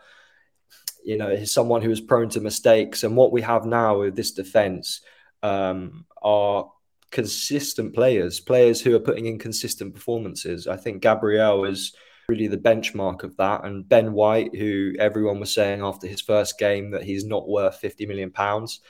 you 1.05 1.17
know, 1.17 1.35
he's 1.35 1.53
someone 1.53 1.83
who 1.83 1.91
is 1.91 2.01
prone 2.01 2.29
to 2.31 2.41
mistakes. 2.41 3.03
And 3.03 3.17
what 3.17 3.33
we 3.33 3.43
have 3.43 3.67
now 3.67 3.99
with 3.99 4.17
this 4.17 4.31
defense 4.31 5.01
um, 5.43 6.07
are 6.23 6.71
consistent 7.11 7.95
players, 7.95 8.41
players 8.41 8.81
who 8.81 8.95
are 8.95 9.01
putting 9.01 9.27
in 9.27 9.39
consistent 9.39 9.95
performances. 9.95 10.67
I 10.67 10.77
think 10.77 11.03
Gabriel 11.03 11.65
is 11.65 11.93
really 12.29 12.47
the 12.47 12.57
benchmark 12.57 13.23
of 13.23 13.37
that. 13.37 13.65
And 13.65 13.89
Ben 13.89 14.13
White, 14.13 14.55
who 14.55 14.95
everyone 14.99 15.41
was 15.41 15.53
saying 15.53 15.83
after 15.83 16.07
his 16.07 16.21
first 16.21 16.59
game 16.59 16.91
that 16.91 17.03
he's 17.03 17.25
not 17.25 17.49
worth 17.49 17.77
50 17.77 18.07
million 18.07 18.31
pounds, 18.31 18.81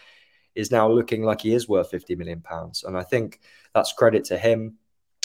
is 0.55 0.71
now 0.71 0.89
looking 0.91 1.23
like 1.23 1.41
he 1.41 1.55
is 1.55 1.69
worth 1.69 1.91
50 1.91 2.15
million 2.17 2.41
pounds. 2.41 2.85
And 2.85 2.97
I 2.97 3.03
think 3.03 3.41
that's 3.75 3.93
credit 3.93 4.25
to 4.25 4.39
him. 4.39 4.77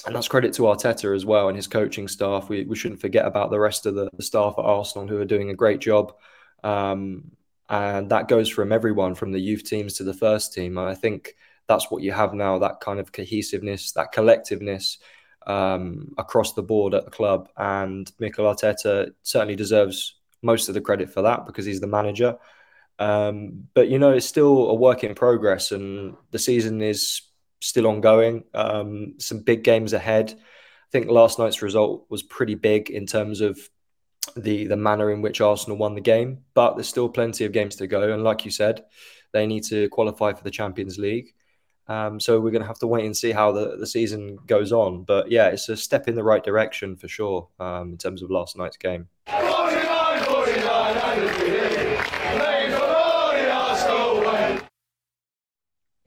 And 0.05 0.15
that's 0.15 0.27
credit 0.27 0.53
to 0.53 0.63
Arteta 0.63 1.13
as 1.13 1.25
well 1.25 1.49
and 1.49 1.55
his 1.55 1.67
coaching 1.67 2.07
staff. 2.07 2.49
We, 2.49 2.63
we 2.63 2.75
shouldn't 2.75 3.01
forget 3.01 3.25
about 3.25 3.51
the 3.51 3.59
rest 3.59 3.85
of 3.85 3.95
the, 3.95 4.09
the 4.15 4.23
staff 4.23 4.55
at 4.57 4.63
Arsenal 4.63 5.07
who 5.07 5.19
are 5.19 5.25
doing 5.25 5.49
a 5.49 5.55
great 5.55 5.79
job. 5.81 6.13
Um, 6.63 7.31
and 7.69 8.09
that 8.11 8.29
goes 8.29 8.47
from 8.47 8.71
everyone 8.71 9.15
from 9.15 9.31
the 9.31 9.39
youth 9.39 9.63
teams 9.65 9.95
to 9.95 10.03
the 10.03 10.13
first 10.13 10.53
team. 10.53 10.77
And 10.77 10.87
I 10.87 10.95
think 10.95 11.35
that's 11.67 11.91
what 11.91 12.01
you 12.01 12.13
have 12.13 12.33
now 12.33 12.59
that 12.59 12.79
kind 12.79 12.99
of 12.99 13.11
cohesiveness, 13.11 13.91
that 13.93 14.13
collectiveness 14.13 14.97
um, 15.47 16.13
across 16.17 16.53
the 16.53 16.61
board 16.61 16.93
at 16.93 17.05
the 17.05 17.11
club. 17.11 17.49
And 17.57 18.11
Mikel 18.19 18.45
Arteta 18.45 19.11
certainly 19.23 19.55
deserves 19.55 20.15
most 20.43 20.67
of 20.67 20.75
the 20.75 20.81
credit 20.81 21.09
for 21.11 21.23
that 21.23 21.45
because 21.47 21.65
he's 21.65 21.81
the 21.81 21.87
manager. 21.87 22.37
Um, 22.99 23.67
but 23.73 23.89
you 23.89 23.97
know, 23.97 24.11
it's 24.11 24.25
still 24.25 24.69
a 24.69 24.73
work 24.75 25.03
in 25.03 25.15
progress, 25.15 25.71
and 25.71 26.15
the 26.31 26.39
season 26.39 26.81
is 26.81 27.21
still 27.61 27.87
ongoing. 27.87 28.43
Um, 28.53 29.15
some 29.19 29.39
big 29.39 29.63
games 29.63 29.93
ahead. 29.93 30.33
I 30.37 30.89
think 30.91 31.09
last 31.09 31.39
night's 31.39 31.61
result 31.61 32.05
was 32.09 32.23
pretty 32.23 32.55
big 32.55 32.89
in 32.89 33.05
terms 33.05 33.41
of 33.41 33.59
the 34.35 34.67
the 34.67 34.75
manner 34.75 35.11
in 35.11 35.21
which 35.21 35.41
Arsenal 35.41 35.77
won 35.77 35.95
the 35.95 36.01
game, 36.01 36.39
but 36.53 36.75
there's 36.75 36.89
still 36.89 37.09
plenty 37.09 37.45
of 37.45 37.51
games 37.51 37.75
to 37.77 37.87
go. 37.87 38.11
And 38.11 38.23
like 38.23 38.45
you 38.45 38.51
said, 38.51 38.83
they 39.31 39.45
need 39.45 39.63
to 39.65 39.89
qualify 39.89 40.33
for 40.33 40.43
the 40.43 40.51
Champions 40.51 40.97
League. 40.97 41.33
Um, 41.89 42.19
so 42.19 42.39
we're 42.39 42.51
going 42.51 42.61
to 42.61 42.67
have 42.67 42.79
to 42.79 42.87
wait 42.87 43.05
and 43.05 43.15
see 43.15 43.31
how 43.31 43.51
the, 43.51 43.77
the 43.77 43.87
season 43.87 44.37
goes 44.45 44.71
on. 44.71 45.03
But 45.03 45.31
yeah, 45.31 45.47
it's 45.47 45.69
a 45.69 45.77
step 45.77 46.07
in 46.07 46.15
the 46.15 46.23
right 46.23 46.43
direction 46.43 46.95
for 46.95 47.07
sure 47.07 47.47
um, 47.59 47.91
in 47.91 47.97
terms 47.97 48.21
of 48.21 48.29
last 48.29 48.57
night's 48.57 48.77
game. 48.77 49.07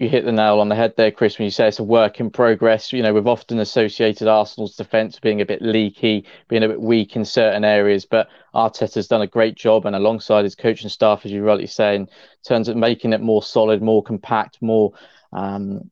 You 0.01 0.09
hit 0.09 0.25
the 0.25 0.33
nail 0.33 0.61
on 0.61 0.71
the 0.71 0.75
head 0.75 0.95
there, 0.97 1.11
Chris, 1.11 1.39
when 1.39 1.45
you 1.45 1.51
say 1.51 1.69
it's 1.69 1.79
a 1.79 1.85
work 1.85 2.21
in 2.21 2.31
progress. 2.31 2.91
You 2.91 3.03
know, 3.03 3.13
we've 3.13 3.27
often 3.27 3.59
associated 3.59 4.29
Arsenal's 4.29 4.75
defence 4.75 5.21
being 5.21 5.43
a 5.43 5.45
bit 5.45 5.61
leaky, 5.61 6.25
being 6.49 6.63
a 6.63 6.69
bit 6.69 6.81
weak 6.81 7.17
in 7.17 7.25
certain 7.27 7.65
areas, 7.65 8.07
but 8.07 8.29
Arteta's 8.55 9.09
done 9.09 9.21
a 9.21 9.27
great 9.27 9.57
job, 9.57 9.85
and 9.85 9.95
alongside 9.95 10.45
his 10.45 10.55
coaching 10.55 10.89
staff, 10.89 11.27
as 11.27 11.33
you 11.33 11.45
rightly 11.45 11.67
say, 11.67 11.97
in 11.97 12.09
terms 12.49 12.69
of 12.69 12.79
making 12.79 13.13
it 13.13 13.21
more 13.21 13.43
solid, 13.43 13.83
more 13.83 14.03
compact, 14.03 14.57
more 14.63 14.91
um, 15.33 15.91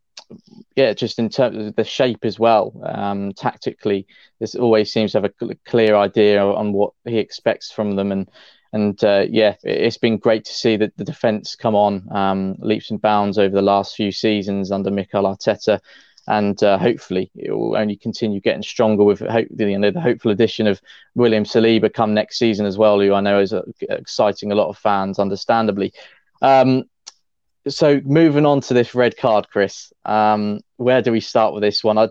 yeah, 0.77 0.93
just 0.93 1.19
in 1.19 1.29
terms 1.29 1.57
of 1.57 1.77
the 1.77 1.85
shape 1.85 2.25
as 2.25 2.39
well, 2.39 2.73
um, 2.85 3.33
tactically, 3.33 4.07
this 4.41 4.55
always 4.55 4.93
seems 4.93 5.13
to 5.13 5.19
have 5.19 5.25
a 5.25 5.55
clear 5.67 5.97
idea 5.97 6.45
on 6.45 6.73
what 6.73 6.93
he 7.05 7.19
expects 7.19 7.71
from 7.71 7.97
them, 7.97 8.13
and 8.13 8.31
and 8.73 9.03
uh, 9.03 9.25
yeah, 9.29 9.55
it's 9.63 9.97
been 9.97 10.19
great 10.19 10.45
to 10.45 10.53
see 10.53 10.77
that 10.77 10.97
the 10.97 11.05
defence 11.05 11.57
come 11.57 11.75
on 11.75 12.07
um, 12.11 12.57
leaps 12.59 12.91
and 12.91 13.01
bounds 13.01 13.39
over 13.39 13.55
the 13.55 13.63
last 13.63 13.97
few 13.97 14.13
seasons 14.13 14.71
under 14.71 14.91
Mikel 14.91 15.25
Arteta, 15.25 15.81
and 16.27 16.63
uh, 16.63 16.77
hopefully 16.77 17.31
it 17.35 17.51
will 17.51 17.77
only 17.77 17.97
continue 17.97 18.41
getting 18.41 18.63
stronger 18.63 19.05
with 19.05 19.21
hope, 19.21 19.49
you 19.57 19.79
know, 19.79 19.91
the 19.91 20.01
hopeful 20.01 20.31
addition 20.31 20.67
of 20.67 20.81
William 21.15 21.45
Saliba 21.45 21.93
come 21.93 22.13
next 22.13 22.39
season 22.39 22.67
as 22.67 22.77
well, 22.77 23.01
who 23.01 23.15
I 23.15 23.21
know 23.21 23.41
is 23.41 23.55
uh, 23.55 23.63
exciting 23.89 24.53
a 24.53 24.55
lot 24.55 24.69
of 24.69 24.77
fans, 24.77 25.19
understandably. 25.19 25.95
Um, 26.43 26.85
so 27.69 28.01
moving 28.05 28.47
on 28.47 28.61
to 28.63 28.75
this 28.75 28.95
red 28.95 29.17
card, 29.17 29.49
Chris. 29.51 29.93
Um, 30.05 30.61
where 30.77 31.03
do 31.03 31.13
we 31.13 31.21
start 31.21 31.55
with 31.55 31.63
this 31.63 31.83
one? 31.83 31.99
I, 31.99 32.09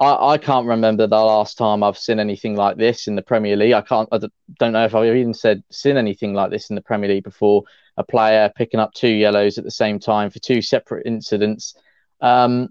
I, 0.00 0.32
I 0.32 0.38
can't 0.38 0.66
remember 0.66 1.06
the 1.06 1.16
last 1.16 1.58
time 1.58 1.82
I've 1.82 1.98
seen 1.98 2.18
anything 2.18 2.56
like 2.56 2.76
this 2.76 3.06
in 3.06 3.16
the 3.16 3.22
Premier 3.22 3.56
League. 3.56 3.74
I 3.74 3.82
can't. 3.82 4.08
I 4.12 4.18
don't 4.58 4.72
know 4.72 4.84
if 4.84 4.94
I've 4.94 5.16
even 5.16 5.34
said 5.34 5.62
seen 5.70 5.96
anything 5.96 6.34
like 6.34 6.50
this 6.50 6.70
in 6.70 6.76
the 6.76 6.82
Premier 6.82 7.10
League 7.10 7.24
before. 7.24 7.64
a 7.96 8.04
player, 8.04 8.50
picking 8.56 8.80
up 8.80 8.94
two 8.94 9.08
yellows 9.08 9.58
at 9.58 9.64
the 9.64 9.70
same 9.70 9.98
time 9.98 10.30
for 10.30 10.38
two 10.38 10.62
separate 10.62 11.06
incidents. 11.06 11.74
Um, 12.20 12.70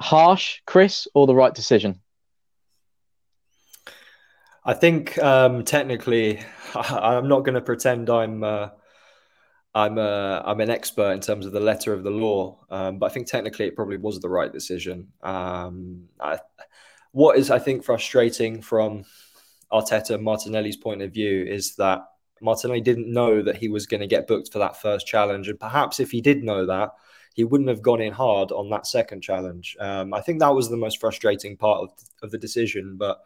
harsh, 0.00 0.60
Chris, 0.66 1.08
or 1.14 1.26
the 1.26 1.34
right 1.34 1.54
decision? 1.54 2.00
I 4.64 4.74
think 4.74 5.18
um, 5.18 5.64
technically, 5.64 6.40
I'm 6.74 7.28
not 7.28 7.40
going 7.40 7.54
to 7.54 7.60
pretend 7.60 8.08
I'm 8.08 8.44
uh, 8.44 8.68
I'm 9.74 9.96
a, 9.96 10.42
I'm 10.44 10.60
an 10.60 10.70
expert 10.70 11.12
in 11.12 11.20
terms 11.20 11.46
of 11.46 11.52
the 11.52 11.60
letter 11.60 11.94
of 11.94 12.02
the 12.02 12.10
law, 12.10 12.58
um, 12.70 12.98
but 12.98 13.06
I 13.06 13.08
think 13.08 13.26
technically 13.26 13.66
it 13.66 13.76
probably 13.76 13.96
was 13.96 14.20
the 14.20 14.28
right 14.28 14.52
decision. 14.52 15.08
Um, 15.22 16.08
I, 16.20 16.38
what 17.12 17.38
is 17.38 17.50
I 17.50 17.58
think 17.58 17.84
frustrating 17.84 18.60
from 18.60 19.04
Arteta 19.72 20.20
Martinelli's 20.20 20.76
point 20.76 21.00
of 21.00 21.12
view 21.12 21.44
is 21.44 21.76
that 21.76 22.00
Martinelli 22.42 22.80
didn't 22.80 23.10
know 23.10 23.40
that 23.42 23.56
he 23.56 23.68
was 23.68 23.86
going 23.86 24.00
to 24.00 24.06
get 24.06 24.26
booked 24.26 24.52
for 24.52 24.58
that 24.58 24.80
first 24.80 25.06
challenge, 25.06 25.48
and 25.48 25.58
perhaps 25.58 26.00
if 26.00 26.10
he 26.10 26.20
did 26.20 26.42
know 26.42 26.66
that, 26.66 26.90
he 27.34 27.44
wouldn't 27.44 27.70
have 27.70 27.80
gone 27.80 28.02
in 28.02 28.12
hard 28.12 28.52
on 28.52 28.68
that 28.70 28.86
second 28.86 29.22
challenge. 29.22 29.76
Um, 29.80 30.12
I 30.12 30.20
think 30.20 30.40
that 30.40 30.54
was 30.54 30.68
the 30.68 30.76
most 30.76 31.00
frustrating 31.00 31.56
part 31.56 31.80
of, 31.80 31.90
of 32.22 32.30
the 32.30 32.38
decision, 32.38 32.96
but 32.98 33.22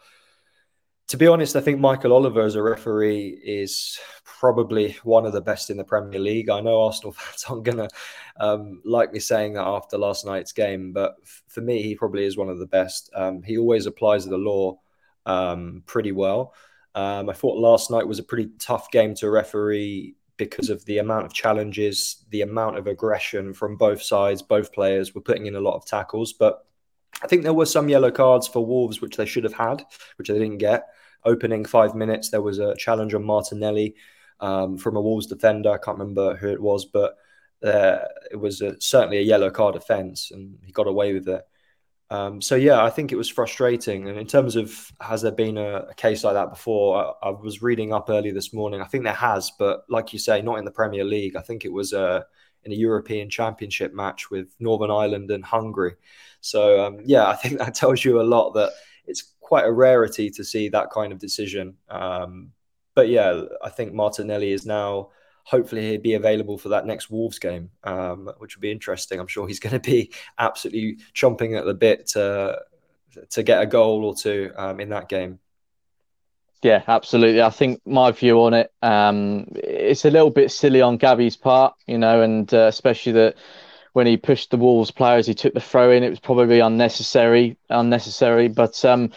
to 1.09 1.17
be 1.17 1.27
honest, 1.27 1.55
I 1.55 1.61
think 1.61 1.79
Michael 1.79 2.13
Oliver 2.13 2.43
as 2.43 2.57
a 2.57 2.63
referee 2.63 3.41
is 3.45 3.99
probably 4.25 4.97
one 5.05 5.25
of 5.25 5.33
the 5.33 5.41
best 5.41 5.71
in 5.71 5.77
the 5.77 5.85
Premier 5.85 6.19
League. 6.19 6.51
I 6.51 6.61
know 6.61 6.83
Arsenal 6.83 7.13
fans 7.13 7.45
aren't 7.49 7.65
going 7.65 7.79
to 7.79 7.89
um, 8.39 8.83
like 8.85 9.13
me 9.13 9.21
saying 9.21 9.55
that 9.55 9.67
after 9.67 9.97
last 9.99 10.27
night's 10.27 10.53
game, 10.53 10.93
but 10.93 11.17
f- 11.23 11.43
for 11.47 11.61
me, 11.61 11.83
he 11.83 11.95
probably 11.95 12.25
is 12.25 12.37
one 12.37 12.49
of 12.49 12.59
the 12.59 12.67
best. 12.67 13.11
Um, 13.15 13.43
he 13.43 13.57
always 13.57 13.87
applies 13.87 14.27
the 14.27 14.37
law 14.37 14.79
um, 15.27 15.83
pretty 15.87 16.13
well. 16.13 16.55
Um, 16.95 17.31
I 17.31 17.35
thought 17.35 17.59
last 17.59 17.91
night 17.91 18.07
was 18.07 18.19
a 18.19 18.25
pretty 18.25 18.51
tough 18.59 18.91
game 18.91 19.15
to 19.17 19.31
referee 19.31 20.17
because 20.39 20.71
of 20.71 20.85
the 20.87 20.99
amount 20.99 21.25
of 21.25 21.33
challenges, 21.33 22.25
the 22.31 22.43
amount 22.43 22.79
of 22.79 22.87
aggression 22.87 23.55
from 23.55 23.77
both 23.77 24.03
sides. 24.03 24.43
Both 24.43 24.73
players 24.73 25.15
were 25.15 25.21
putting 25.21 25.47
in 25.47 25.55
a 25.57 25.61
lot 25.61 25.77
of 25.77 25.87
tackles, 25.87 26.33
but 26.33 26.67
I 27.23 27.27
think 27.27 27.43
there 27.43 27.55
were 27.55 27.67
some 27.67 27.89
yellow 27.89 28.11
cards 28.11 28.49
for 28.49 28.65
Wolves 28.65 29.01
which 29.01 29.17
they 29.17 29.25
should 29.25 29.45
have 29.45 29.55
had, 29.55 29.85
which 30.19 30.29
they 30.29 30.39
didn't 30.39 30.59
get 30.59 30.89
opening 31.27 31.65
five 31.65 31.95
minutes, 31.95 32.31
there 32.31 32.43
was 32.43 32.59
a 32.59 32.77
challenge 32.77 33.15
on 33.15 33.25
Martinelli 33.25 33.95
um, 34.41 34.79
from 34.79 34.97
a 34.97 35.01
Wolves 35.01 35.27
defender. 35.27 35.71
I 35.71 35.79
can't 35.79 35.99
remember 35.99 36.37
who 36.37 36.49
it 36.49 36.61
was, 36.61 36.85
but 36.87 37.17
uh, 37.65 37.99
it 38.31 38.37
was 38.37 38.63
a, 38.63 38.81
certainly 38.81 39.19
a 39.19 39.23
yellow 39.23 39.51
card 39.51 39.77
offence, 39.77 40.31
and 40.31 40.59
he 40.65 40.73
got 40.73 40.87
away 40.87 41.13
with 41.13 41.29
it. 41.29 41.43
Um, 42.09 42.41
so 42.41 42.55
yeah, 42.55 42.85
I 42.85 42.91
think 42.91 43.11
it 43.11 43.17
was 43.17 43.29
frustrating. 43.29 44.09
And 44.09 44.19
in 44.19 44.27
terms 44.27 44.55
of 44.55 44.93
has 45.01 45.23
there 45.23 45.33
been 45.33 45.59
a, 45.59 45.87
a 45.91 45.95
case 45.95 46.23
like 46.23 46.35
that 46.35 46.51
before? 46.51 47.17
I, 47.23 47.29
I, 47.29 47.31
was 47.31 47.63
reading 47.63 47.93
up 47.93 48.09
early 48.09 48.31
this 48.31 48.53
morning. 48.53 48.81
I 48.81 48.85
think 48.85 49.03
there 49.03 49.13
has, 49.13 49.51
but 49.59 49.85
like 49.89 50.13
you 50.13 50.21
say, 50.21 50.41
not 50.41 50.59
in 50.59 50.65
the 50.65 50.71
Premier 50.71 51.05
League. 51.05 51.35
I 51.35 51.41
think 51.41 51.65
it 51.65 51.73
was 51.73 51.93
uh, 51.93 52.23
in 52.63 52.71
a 52.71 52.77
European 52.77 53.29
Championship 53.29 53.93
match 53.93 54.31
with 54.31 54.55
Northern 54.61 54.91
Ireland 54.91 55.33
and 55.33 55.45
Hungary. 55.45 55.95
So 56.41 56.85
um, 56.85 57.01
yeah, 57.05 57.27
I 57.27 57.35
think 57.35 57.59
that 57.59 57.75
tells 57.75 58.05
you 58.05 58.21
a 58.21 58.23
lot 58.23 58.53
that 58.53 58.71
it's 59.07 59.35
quite 59.47 59.65
a 59.65 59.71
rarity 59.71 60.29
to 60.29 60.43
see 60.43 60.69
that 60.69 60.91
kind 60.91 61.13
of 61.13 61.21
decision. 61.21 61.77
Um, 61.89 62.51
but 62.97 63.09
yeah, 63.09 63.43
I 63.63 63.71
think 63.71 63.95
Martinelli 63.95 64.51
is 64.51 64.67
now 64.67 65.11
hopefully 65.45 65.89
he'll 65.89 66.01
be 66.01 66.15
available 66.15 66.59
for 66.59 66.71
that 66.71 66.85
next 66.85 67.11
Wolves 67.11 67.39
game, 67.39 67.71
um, 67.85 68.29
which 68.39 68.57
will 68.57 68.63
be 68.63 68.73
interesting. 68.73 69.21
I'm 69.21 69.29
sure 69.29 69.47
he's 69.47 69.61
going 69.67 69.81
to 69.81 69.91
be 69.91 70.13
absolutely 70.37 70.99
chomping 71.15 71.57
at 71.57 71.65
the 71.65 71.75
bit 71.75 72.09
to 72.09 72.59
to 73.31 73.43
get 73.45 73.63
a 73.63 73.67
goal 73.67 74.05
or 74.05 74.17
two 74.17 74.51
um, 74.57 74.81
in 74.81 74.89
that 74.89 75.09
game. 75.09 75.39
Yeah, 76.63 76.83
absolutely. 76.89 77.41
I 77.41 77.51
think 77.51 77.81
my 77.87 78.11
view 78.11 78.43
on 78.43 78.53
it, 78.53 78.73
um, 78.83 79.47
it's 79.55 80.05
a 80.05 80.11
little 80.11 80.31
bit 80.31 80.51
silly 80.51 80.83
on 80.83 80.97
Gabby's 80.97 81.37
part, 81.37 81.75
you 81.87 81.99
know, 81.99 82.21
and 82.21 82.53
uh, 82.53 82.67
especially 82.67 83.13
that 83.13 83.37
when 83.93 84.07
he 84.07 84.19
pushed 84.19 84.51
the 84.51 84.59
Wolves 84.59 84.91
players, 84.91 85.27
he 85.27 85.33
took 85.33 85.55
the 85.55 85.61
throw 85.61 85.91
in. 85.91 86.03
It 86.03 86.11
was 86.11 86.21
probably 86.21 86.61
unnecessary, 86.61 87.57
unnecessary. 87.71 88.49
But 88.49 88.85
um, 88.85 89.11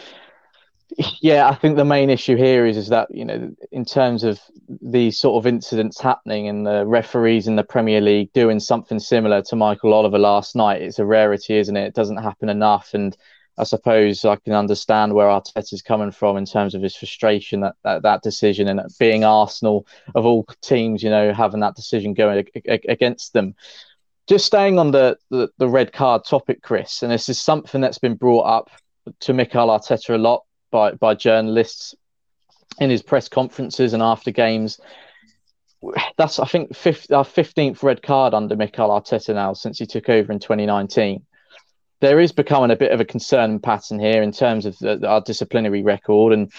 yeah, 1.21 1.47
I 1.47 1.55
think 1.55 1.77
the 1.77 1.85
main 1.85 2.09
issue 2.09 2.35
here 2.35 2.65
is 2.65 2.75
is 2.75 2.89
that 2.89 3.07
you 3.13 3.23
know, 3.23 3.51
in 3.71 3.85
terms 3.85 4.23
of 4.23 4.39
these 4.81 5.17
sort 5.17 5.41
of 5.41 5.47
incidents 5.47 5.99
happening 5.99 6.47
and 6.47 6.65
the 6.65 6.85
referees 6.85 7.47
in 7.47 7.55
the 7.55 7.63
Premier 7.63 8.01
League 8.01 8.33
doing 8.33 8.59
something 8.59 8.99
similar 8.99 9.41
to 9.43 9.55
Michael 9.55 9.93
Oliver 9.93 10.19
last 10.19 10.55
night, 10.55 10.81
it's 10.81 10.99
a 10.99 11.05
rarity, 11.05 11.57
isn't 11.57 11.77
it? 11.77 11.87
It 11.87 11.93
doesn't 11.93 12.17
happen 12.17 12.49
enough, 12.49 12.93
and 12.93 13.15
I 13.57 13.63
suppose 13.63 14.25
I 14.25 14.35
can 14.37 14.53
understand 14.53 15.13
where 15.13 15.27
Arteta's 15.27 15.81
coming 15.81 16.11
from 16.11 16.35
in 16.35 16.45
terms 16.45 16.75
of 16.75 16.81
his 16.81 16.95
frustration 16.95 17.61
that, 17.61 17.75
that 17.83 18.03
that 18.03 18.21
decision 18.21 18.67
and 18.67 18.81
being 18.99 19.23
Arsenal 19.23 19.87
of 20.15 20.25
all 20.25 20.45
teams, 20.61 21.01
you 21.01 21.09
know, 21.09 21.33
having 21.33 21.61
that 21.61 21.75
decision 21.75 22.13
going 22.13 22.45
against 22.65 23.33
them. 23.33 23.55
Just 24.27 24.45
staying 24.45 24.77
on 24.77 24.91
the, 24.91 25.17
the, 25.31 25.49
the 25.57 25.67
red 25.67 25.91
card 25.93 26.23
topic, 26.25 26.61
Chris, 26.61 27.03
and 27.03 27.11
this 27.11 27.29
is 27.29 27.39
something 27.39 27.81
that's 27.81 27.97
been 27.97 28.15
brought 28.15 28.43
up 28.43 28.69
to 29.21 29.33
Mikel 29.33 29.69
Arteta 29.69 30.13
a 30.13 30.17
lot 30.17 30.43
by 30.71 30.91
by 30.91 31.15
journalists 31.15 31.95
in 32.79 32.89
his 32.89 33.01
press 33.01 33.27
conferences 33.27 33.93
and 33.93 34.03
after 34.03 34.31
games. 34.31 34.79
That's 36.17 36.39
I 36.39 36.45
think 36.45 36.75
fifth, 36.75 37.11
our 37.11 37.23
fifteenth 37.23 37.83
red 37.83 38.01
card 38.01 38.33
under 38.33 38.55
Mikel 38.55 38.89
Arteta 38.89 39.33
now 39.33 39.53
since 39.53 39.79
he 39.79 39.85
took 39.85 40.09
over 40.09 40.31
in 40.31 40.39
2019. 40.39 41.25
There 42.01 42.19
is 42.19 42.31
becoming 42.31 42.71
a 42.71 42.77
bit 42.77 42.91
of 42.91 43.01
a 43.01 43.05
concern 43.05 43.59
pattern 43.59 43.99
here 43.99 44.21
in 44.21 44.31
terms 44.31 44.65
of 44.65 44.77
the, 44.79 45.05
our 45.07 45.21
disciplinary 45.21 45.83
record, 45.83 46.33
and 46.33 46.51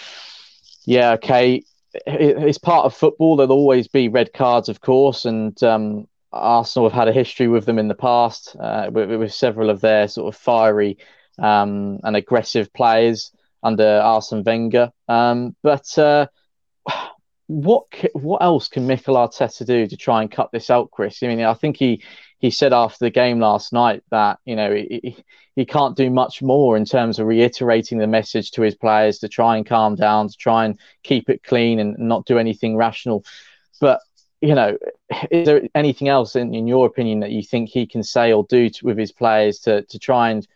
yeah, 0.84 1.12
okay, 1.12 1.62
it's 2.06 2.58
part 2.58 2.84
of 2.84 2.94
football. 2.94 3.36
There'll 3.36 3.52
always 3.52 3.88
be 3.88 4.08
red 4.08 4.32
cards, 4.32 4.68
of 4.68 4.80
course, 4.80 5.24
and 5.24 5.60
um, 5.62 6.06
Arsenal 6.32 6.88
have 6.88 6.98
had 6.98 7.08
a 7.08 7.12
history 7.12 7.48
with 7.48 7.66
them 7.66 7.78
in 7.78 7.88
the 7.88 7.94
past 7.94 8.56
uh, 8.60 8.90
with, 8.92 9.10
with, 9.10 9.32
several 9.32 9.70
of 9.70 9.80
their 9.80 10.08
sort 10.08 10.34
of 10.34 10.40
fiery 10.40 10.98
um, 11.38 12.00
and 12.04 12.16
aggressive 12.16 12.72
players 12.72 13.32
under 13.62 14.00
Arsene 14.00 14.44
Wenger. 14.44 14.90
Um, 15.08 15.56
but 15.62 15.98
uh, 15.98 16.26
what 17.50 17.86
what 18.12 18.42
else 18.42 18.68
can 18.68 18.86
Mikel 18.86 19.16
Arteta 19.16 19.66
do 19.66 19.86
to 19.86 19.96
try 19.96 20.22
and 20.22 20.30
cut 20.30 20.50
this 20.52 20.70
out, 20.70 20.90
Chris? 20.92 21.22
I 21.22 21.26
mean, 21.26 21.40
I 21.40 21.54
think 21.54 21.76
he 21.76 22.02
he 22.38 22.50
said 22.50 22.72
after 22.72 23.04
the 23.04 23.10
game 23.10 23.40
last 23.40 23.72
night 23.72 24.02
that 24.10 24.38
you 24.44 24.54
know 24.54 24.72
he, 24.72 25.16
he 25.56 25.64
can't 25.64 25.96
do 25.96 26.10
much 26.10 26.42
more 26.42 26.76
in 26.76 26.84
terms 26.84 27.18
of 27.18 27.26
reiterating 27.26 27.98
the 27.98 28.06
message 28.06 28.52
to 28.52 28.62
his 28.62 28.76
players 28.76 29.18
to 29.18 29.28
try 29.28 29.56
and 29.56 29.66
calm 29.66 29.96
down, 29.96 30.28
to 30.28 30.36
try 30.36 30.64
and 30.64 30.78
keep 31.02 31.28
it 31.28 31.42
clean 31.42 31.80
and 31.80 31.98
not 31.98 32.24
do 32.24 32.38
anything 32.38 32.76
rational. 32.76 33.24
But 33.80 34.00
you 34.40 34.54
know, 34.54 34.78
is 35.30 35.46
there 35.46 35.62
anything 35.74 36.08
else 36.08 36.36
in, 36.36 36.54
in 36.54 36.68
your 36.68 36.86
opinion 36.86 37.18
that 37.20 37.32
you 37.32 37.42
think 37.42 37.68
he 37.68 37.84
can 37.84 38.04
say 38.04 38.32
or 38.32 38.46
do 38.48 38.70
to, 38.70 38.86
with 38.86 38.96
his 38.96 39.10
players 39.10 39.58
to 39.60 39.82
to 39.82 39.98
try 39.98 40.30
and 40.30 40.46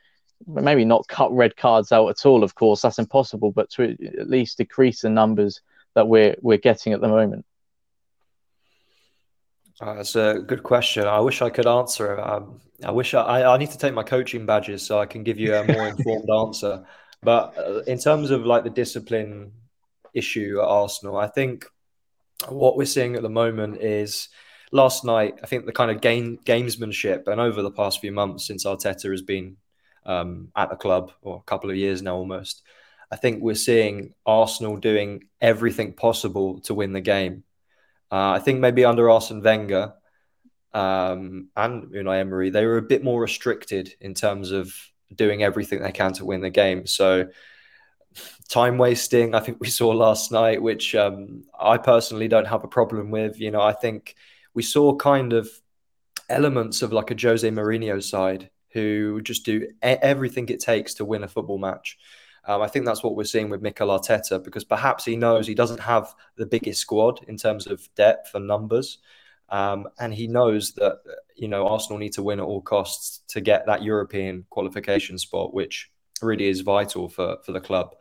maybe 0.47 0.85
not 0.85 1.07
cut 1.09 1.33
red 1.33 1.57
cards 1.57 1.93
out 1.93 2.09
at 2.09 2.27
all. 2.27 2.43
Of 2.43 2.55
course, 2.55 2.83
that's 2.83 2.99
impossible, 2.99 3.53
but 3.53 3.71
to 3.71 3.97
at 4.19 4.29
least 4.29 4.59
decrease 4.59 5.03
the 5.03 5.11
numbers 5.11 5.61
that 5.95 6.09
we're 6.09 6.37
we're 6.43 6.59
getting 6.59 6.93
at 6.93 7.01
the 7.01 7.09
moment. 7.09 7.45
Uh, 9.81 9.95
that's 9.95 10.15
a 10.15 10.41
good 10.47 10.63
question. 10.63 11.07
I 11.07 11.21
wish 11.21 11.43
I 11.43 11.51
could 11.51 11.67
answer. 11.67 12.21
Um, 12.21 12.61
I 12.85 12.93
wish 12.93 13.15
I, 13.15 13.43
I 13.43 13.57
need 13.57 13.71
to 13.71 13.79
take 13.79 13.95
my 13.95 14.03
coaching 14.03 14.47
badges 14.47 14.87
so 14.87 15.01
I 15.01 15.07
can 15.07 15.25
give 15.25 15.39
you 15.39 15.55
a 15.55 15.65
more 15.65 15.89
informed 15.89 16.29
answer. 16.31 16.85
But 17.23 17.57
uh, 17.59 17.83
in 17.87 17.99
terms 17.99 18.31
of 18.31 18.47
like 18.47 18.65
the 18.65 18.71
discipline 18.71 19.53
issue 20.13 20.59
at 20.61 20.67
Arsenal, 20.67 21.17
I 21.17 21.27
think 21.27 21.67
what 22.49 22.77
we're 22.77 22.85
seeing 22.85 23.17
at 23.17 23.23
the 23.23 23.31
moment 23.31 23.81
is 23.81 24.29
last 24.71 25.05
night. 25.05 25.39
I 25.43 25.47
think 25.47 25.67
the 25.67 25.73
kind 25.73 25.91
of 25.91 26.01
game 26.01 26.39
gamesmanship, 26.45 27.27
and 27.27 27.41
over 27.41 27.63
the 27.63 27.71
past 27.71 28.01
few 28.01 28.13
months 28.13 28.47
since 28.47 28.65
Arteta 28.65 29.11
has 29.11 29.23
been 29.23 29.57
um, 30.07 30.49
at 30.57 30.71
the 30.71 30.77
club, 30.77 31.13
or 31.23 31.37
a 31.37 31.51
couple 31.51 31.71
of 31.71 31.77
years 31.77 32.03
now 32.03 32.17
almost. 32.17 32.63
I 33.11 33.17
think 33.17 33.43
we're 33.43 33.55
seeing 33.55 34.15
Arsenal 34.27 34.77
doing 34.77 35.25
everything 35.41 35.93
possible 35.93 36.61
to 36.63 36.75
win 36.75 36.93
the 36.93 37.01
game. 37.01 37.45
Uh, 38.11 38.33
I 38.33 38.39
think 38.39 38.61
maybe 38.61 38.85
under 38.85 39.11
Arsene 39.11 39.43
Wenger 39.43 39.95
um, 40.73 41.49
and 41.57 41.85
Unai 41.93 42.21
Emery, 42.21 42.51
they 42.51 42.67
were 42.67 42.79
a 42.79 42.83
bit 42.83 43.05
more 43.05 43.21
restricted 43.21 43.95
in 44.01 44.15
terms 44.15 44.51
of 44.51 44.75
doing 45.15 45.43
everything 45.43 45.81
they 45.81 45.93
can 45.93 46.13
to 46.15 46.25
win 46.25 46.41
the 46.41 46.51
game. 46.51 46.87
So 46.87 47.29
time 48.49 48.79
wasting, 48.79 49.35
I 49.35 49.41
think 49.41 49.59
we 49.61 49.69
saw 49.69 49.89
last 49.91 50.33
night, 50.33 50.61
which 50.61 50.95
um, 50.95 51.45
I 51.59 51.79
personally 51.79 52.29
don't 52.29 52.47
have 52.47 52.65
a 52.65 52.69
problem 52.69 53.11
with. 53.11 53.41
You 53.41 53.51
know, 53.51 53.61
I 53.61 53.73
think 53.73 54.17
we 54.55 54.63
saw 54.63 54.95
kind 54.97 55.33
of 55.33 55.49
elements 56.29 56.83
of 56.83 56.93
like 56.93 57.11
a 57.11 57.17
Jose 57.21 57.49
Mourinho 57.49 58.03
side 58.03 58.51
who 58.75 59.23
just 59.23 59.45
do 59.45 59.69
everything 59.81 60.49
it 60.49 60.61
takes 60.61 60.95
to 60.95 61.05
win 61.05 61.25
a 61.25 61.29
football 61.29 61.59
match. 61.59 61.97
Um, 62.47 62.61
I 62.61 62.67
think 62.67 62.85
that's 62.85 63.03
what 63.03 63.17
we're 63.17 63.25
seeing 63.25 63.49
with 63.49 63.63
Mikel 63.63 63.89
Arteta 63.89 64.43
because 64.43 64.65
perhaps 64.65 65.05
he 65.05 65.17
knows 65.17 65.47
he 65.47 65.55
doesn't 65.55 65.81
have 65.81 66.15
the 66.37 66.45
biggest 66.45 66.81
squad 66.81 67.25
in 67.27 67.39
terms 67.39 67.67
of 67.67 67.89
depth 67.95 68.35
and 68.35 68.47
numbers. 68.47 68.99
Um, 69.49 69.89
and 69.99 70.13
he 70.13 70.27
knows 70.27 70.73
that 70.73 70.99
you 71.37 71.49
know 71.49 71.67
Arsenal 71.67 71.99
need 71.99 72.13
to 72.15 72.23
win 72.23 72.41
at 72.41 72.45
all 72.45 72.61
costs 72.61 73.23
to 73.29 73.41
get 73.41 73.65
that 73.67 73.83
European 73.83 74.45
qualification 74.51 75.17
spot, 75.17 75.55
which 75.55 75.91
really 76.21 76.49
is 76.49 76.61
vital 76.61 77.09
for 77.09 77.39
for 77.47 77.53
the 77.53 77.61
club. 77.61 77.95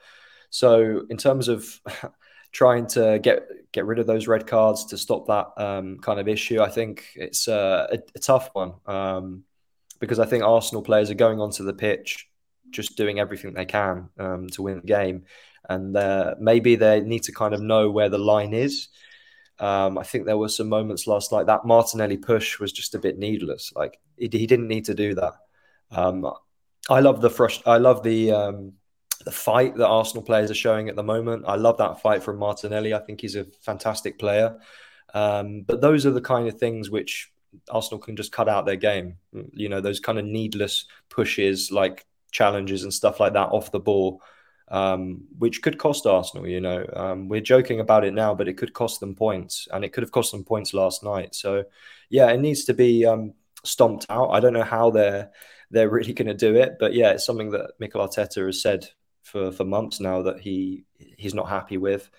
So 0.50 1.06
in 1.10 1.18
terms 1.18 1.48
of 1.48 1.80
trying 2.54 2.86
to 2.86 3.20
get 3.20 3.48
get 3.72 3.86
rid 3.86 4.00
of 4.00 4.08
those 4.08 4.28
red 4.28 4.48
cards 4.48 4.86
to 4.86 4.98
stop 4.98 5.28
that 5.28 5.48
um, 5.58 5.98
kind 6.00 6.20
of 6.20 6.28
issue. 6.28 6.62
I 6.62 6.70
think 6.70 7.06
it's 7.16 7.48
uh, 7.48 7.88
a, 7.92 7.98
a, 8.16 8.20
tough 8.20 8.52
one 8.54 8.76
um, 8.86 9.44
because 10.04 10.20
I 10.20 10.26
think 10.26 10.44
Arsenal 10.44 10.82
players 10.82 11.10
are 11.10 11.14
going 11.14 11.40
onto 11.40 11.64
the 11.64 11.72
pitch 11.72 12.28
just 12.72 12.98
doing 12.98 13.20
everything 13.20 13.54
they 13.54 13.64
can 13.64 14.10
um, 14.20 14.50
to 14.50 14.62
win 14.62 14.82
the 14.82 14.86
game, 14.86 15.24
and 15.70 15.96
uh, 15.96 16.36
maybe 16.42 16.76
they 16.76 17.00
need 17.00 17.24
to 17.24 17.32
kind 17.32 17.54
of 17.54 17.62
know 17.62 17.90
where 17.90 18.10
the 18.10 18.18
line 18.18 18.54
is. 18.54 18.90
Um, 19.60 19.98
I 19.98 20.04
think 20.04 20.26
there 20.26 20.38
were 20.38 20.50
some 20.50 20.68
moments 20.68 21.08
last 21.08 21.32
night 21.32 21.46
that 21.46 21.64
Martinelli 21.64 22.18
push 22.18 22.60
was 22.60 22.74
just 22.74 22.96
a 22.96 23.00
bit 23.00 23.18
needless. 23.18 23.72
Like 23.78 23.98
he, 24.18 24.28
he 24.30 24.46
didn't 24.46 24.68
need 24.68 24.84
to 24.86 24.94
do 24.94 25.16
that. 25.16 25.36
Um, 25.90 26.30
I 26.90 27.00
love 27.00 27.22
the 27.22 27.30
frust- 27.30 27.66
I 27.66 27.78
love 27.78 28.04
the 28.04 28.34
um, 28.34 28.74
the 29.24 29.32
fight 29.32 29.78
that 29.78 29.88
Arsenal 29.88 30.24
players 30.24 30.52
are 30.52 30.66
showing 30.66 30.90
at 30.90 30.98
the 30.98 31.04
moment. 31.04 31.46
I 31.48 31.56
love 31.56 31.78
that 31.78 32.02
fight 32.02 32.24
from 32.24 32.40
Martinelli. 32.40 32.94
I 32.94 33.00
think 33.00 33.22
he's 33.22 33.38
a 33.38 33.46
fantastic 33.62 34.20
player. 34.20 34.60
Um, 35.14 35.62
but 35.62 35.80
those 35.80 36.06
are 36.06 36.12
the 36.12 36.20
kind 36.20 36.50
of 36.50 36.60
things 36.60 36.90
which 36.90 37.32
Arsenal 37.70 38.00
can 38.00 38.16
just 38.16 38.32
cut 38.32 38.50
out 38.50 38.66
their 38.66 38.76
game. 38.76 39.18
You 39.54 39.70
know, 39.70 39.82
those 39.82 40.00
kind 40.00 40.20
of 40.20 40.26
needless 40.26 40.86
pushes, 41.10 41.72
like 41.72 42.06
challenges 42.32 42.84
and 42.84 42.94
stuff 42.94 43.20
like 43.20 43.34
that 43.34 43.50
off 43.50 43.72
the 43.72 43.80
ball, 43.80 44.22
um, 44.70 45.26
which 45.38 45.62
could 45.62 45.78
cost 45.78 46.06
Arsenal. 46.06 46.48
You 46.48 46.62
know, 46.62 46.86
um, 46.94 47.30
we're 47.30 47.42
joking 47.42 47.80
about 47.80 48.04
it 48.04 48.14
now, 48.14 48.34
but 48.36 48.48
it 48.48 48.58
could 48.58 48.74
cost 48.74 49.00
them 49.00 49.16
points, 49.16 49.68
and 49.72 49.86
it 49.86 49.94
could 49.94 50.04
have 50.04 50.12
cost 50.12 50.32
them 50.32 50.44
points 50.44 50.74
last 50.74 51.04
night. 51.04 51.36
So, 51.36 51.66
yeah, 52.10 52.30
it 52.32 52.40
needs 52.40 52.66
to 52.66 52.74
be 52.74 53.06
um, 53.06 53.34
stomped 53.64 54.06
out. 54.10 54.32
I 54.32 54.40
don't 54.40 54.54
know 54.54 54.64
how 54.64 54.92
they're 54.92 55.32
they're 55.72 55.90
really 55.90 56.14
going 56.20 56.28
to 56.28 56.34
do 56.34 56.56
it, 56.56 56.78
but 56.80 56.94
yeah, 56.94 57.12
it's 57.12 57.26
something 57.26 57.52
that 57.52 57.72
Mikel 57.80 58.06
Arteta 58.06 58.46
has 58.46 58.62
said 58.62 58.90
for 59.22 59.52
for 59.52 59.64
months 59.64 60.00
now 60.00 60.24
that 60.24 60.40
he 60.40 60.86
he's 60.98 61.34
not 61.34 61.50
happy 61.50 61.78
with, 61.78 62.10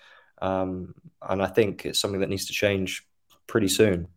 um, 0.41 0.95
and 1.21 1.41
I 1.41 1.47
think 1.47 1.85
it's 1.85 1.99
something 1.99 2.21
that 2.21 2.29
needs 2.29 2.47
to 2.47 2.53
change 2.53 3.05
pretty 3.47 3.67
soon. 3.67 4.07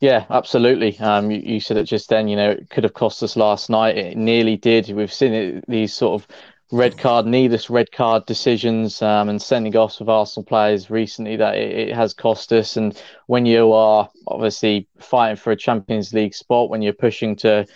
Yeah, 0.00 0.24
absolutely. 0.30 0.98
Um, 0.98 1.30
you, 1.30 1.40
you, 1.40 1.60
said 1.60 1.76
it 1.76 1.84
just 1.84 2.08
then. 2.08 2.26
You 2.26 2.36
know, 2.36 2.50
it 2.50 2.70
could 2.70 2.84
have 2.84 2.94
cost 2.94 3.22
us 3.22 3.36
last 3.36 3.68
night. 3.68 3.98
It 3.98 4.16
nearly 4.16 4.56
did. 4.56 4.88
We've 4.88 5.12
seen 5.12 5.34
it, 5.34 5.64
these 5.68 5.92
sort 5.92 6.22
of 6.22 6.28
red 6.72 6.96
card, 6.96 7.26
needless 7.26 7.68
red 7.68 7.92
card 7.92 8.24
decisions 8.24 9.02
um, 9.02 9.28
and 9.28 9.42
sending 9.42 9.76
offs 9.76 10.00
of 10.00 10.08
Arsenal 10.08 10.44
players 10.44 10.88
recently 10.88 11.36
that 11.36 11.56
it, 11.56 11.88
it, 11.90 11.94
has 11.94 12.14
cost 12.14 12.50
us. 12.52 12.78
And 12.78 13.00
when 13.26 13.44
you 13.44 13.72
are 13.72 14.08
obviously 14.26 14.88
fighting 14.98 15.36
for 15.36 15.52
a 15.52 15.56
Champions 15.56 16.14
League 16.14 16.34
spot, 16.34 16.70
when 16.70 16.80
you're 16.80 16.94
pushing 16.94 17.36
to 17.36 17.66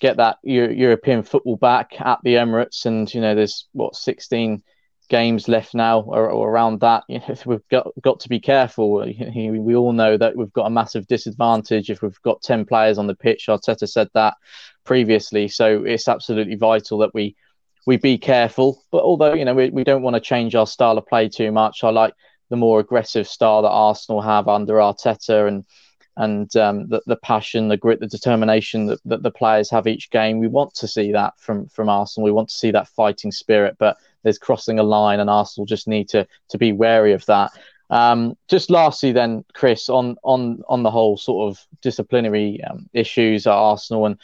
get 0.00 0.16
that 0.16 0.38
European 0.42 1.22
football 1.22 1.56
back 1.56 1.92
at 2.00 2.18
the 2.24 2.34
Emirates, 2.34 2.84
and 2.84 3.12
you 3.14 3.20
know, 3.20 3.36
there's 3.36 3.68
what 3.72 3.94
16 3.94 4.62
games 5.10 5.48
left 5.48 5.74
now 5.74 6.00
or, 6.00 6.30
or 6.30 6.50
around 6.50 6.80
that. 6.80 7.04
You 7.08 7.18
know, 7.18 7.34
we've 7.44 7.68
got 7.68 7.88
got 8.00 8.20
to 8.20 8.28
be 8.30 8.40
careful. 8.40 8.92
We 8.94 9.76
all 9.76 9.92
know 9.92 10.16
that 10.16 10.36
we've 10.36 10.52
got 10.52 10.66
a 10.66 10.70
massive 10.70 11.06
disadvantage 11.06 11.90
if 11.90 12.00
we've 12.00 12.22
got 12.22 12.40
10 12.40 12.64
players 12.64 12.96
on 12.96 13.06
the 13.06 13.14
pitch. 13.14 13.46
Arteta 13.48 13.86
said 13.86 14.08
that 14.14 14.34
previously, 14.84 15.48
so 15.48 15.84
it's 15.84 16.08
absolutely 16.08 16.54
vital 16.54 16.98
that 16.98 17.12
we 17.12 17.36
we 17.86 17.98
be 17.98 18.16
careful. 18.16 18.82
But 18.90 19.02
although 19.02 19.34
you 19.34 19.44
know 19.44 19.54
we, 19.54 19.68
we 19.68 19.84
don't 19.84 20.02
want 20.02 20.14
to 20.14 20.20
change 20.20 20.54
our 20.54 20.66
style 20.66 20.96
of 20.96 21.06
play 21.06 21.28
too 21.28 21.52
much, 21.52 21.84
I 21.84 21.90
like 21.90 22.14
the 22.48 22.56
more 22.56 22.80
aggressive 22.80 23.28
style 23.28 23.62
that 23.62 23.68
Arsenal 23.68 24.22
have 24.22 24.48
under 24.48 24.74
Arteta 24.74 25.46
and 25.46 25.64
and 26.16 26.54
um, 26.56 26.88
the, 26.88 27.00
the 27.06 27.16
passion, 27.16 27.68
the 27.68 27.76
grit, 27.76 28.00
the 28.00 28.06
determination 28.06 28.86
that, 28.86 29.00
that 29.04 29.22
the 29.22 29.30
players 29.30 29.70
have 29.70 29.86
each 29.86 30.10
game. 30.10 30.38
We 30.38 30.48
want 30.48 30.74
to 30.74 30.88
see 30.88 31.12
that 31.12 31.38
from 31.38 31.68
from 31.68 31.88
Arsenal. 31.88 32.24
We 32.24 32.32
want 32.32 32.48
to 32.48 32.56
see 32.56 32.70
that 32.72 32.88
fighting 32.88 33.32
spirit, 33.32 33.76
but 33.78 33.96
there's 34.22 34.38
crossing 34.38 34.78
a 34.78 34.82
line, 34.82 35.20
and 35.20 35.30
Arsenal 35.30 35.66
just 35.66 35.88
need 35.88 36.08
to 36.10 36.26
to 36.48 36.58
be 36.58 36.72
wary 36.72 37.12
of 37.12 37.24
that. 37.26 37.52
Um, 37.90 38.36
just 38.48 38.70
lastly, 38.70 39.12
then, 39.12 39.44
Chris, 39.52 39.88
on 39.88 40.16
on 40.22 40.62
on 40.68 40.82
the 40.82 40.90
whole 40.90 41.16
sort 41.16 41.50
of 41.50 41.66
disciplinary 41.82 42.62
um, 42.64 42.88
issues 42.92 43.46
at 43.46 43.52
Arsenal 43.52 44.06
and 44.06 44.16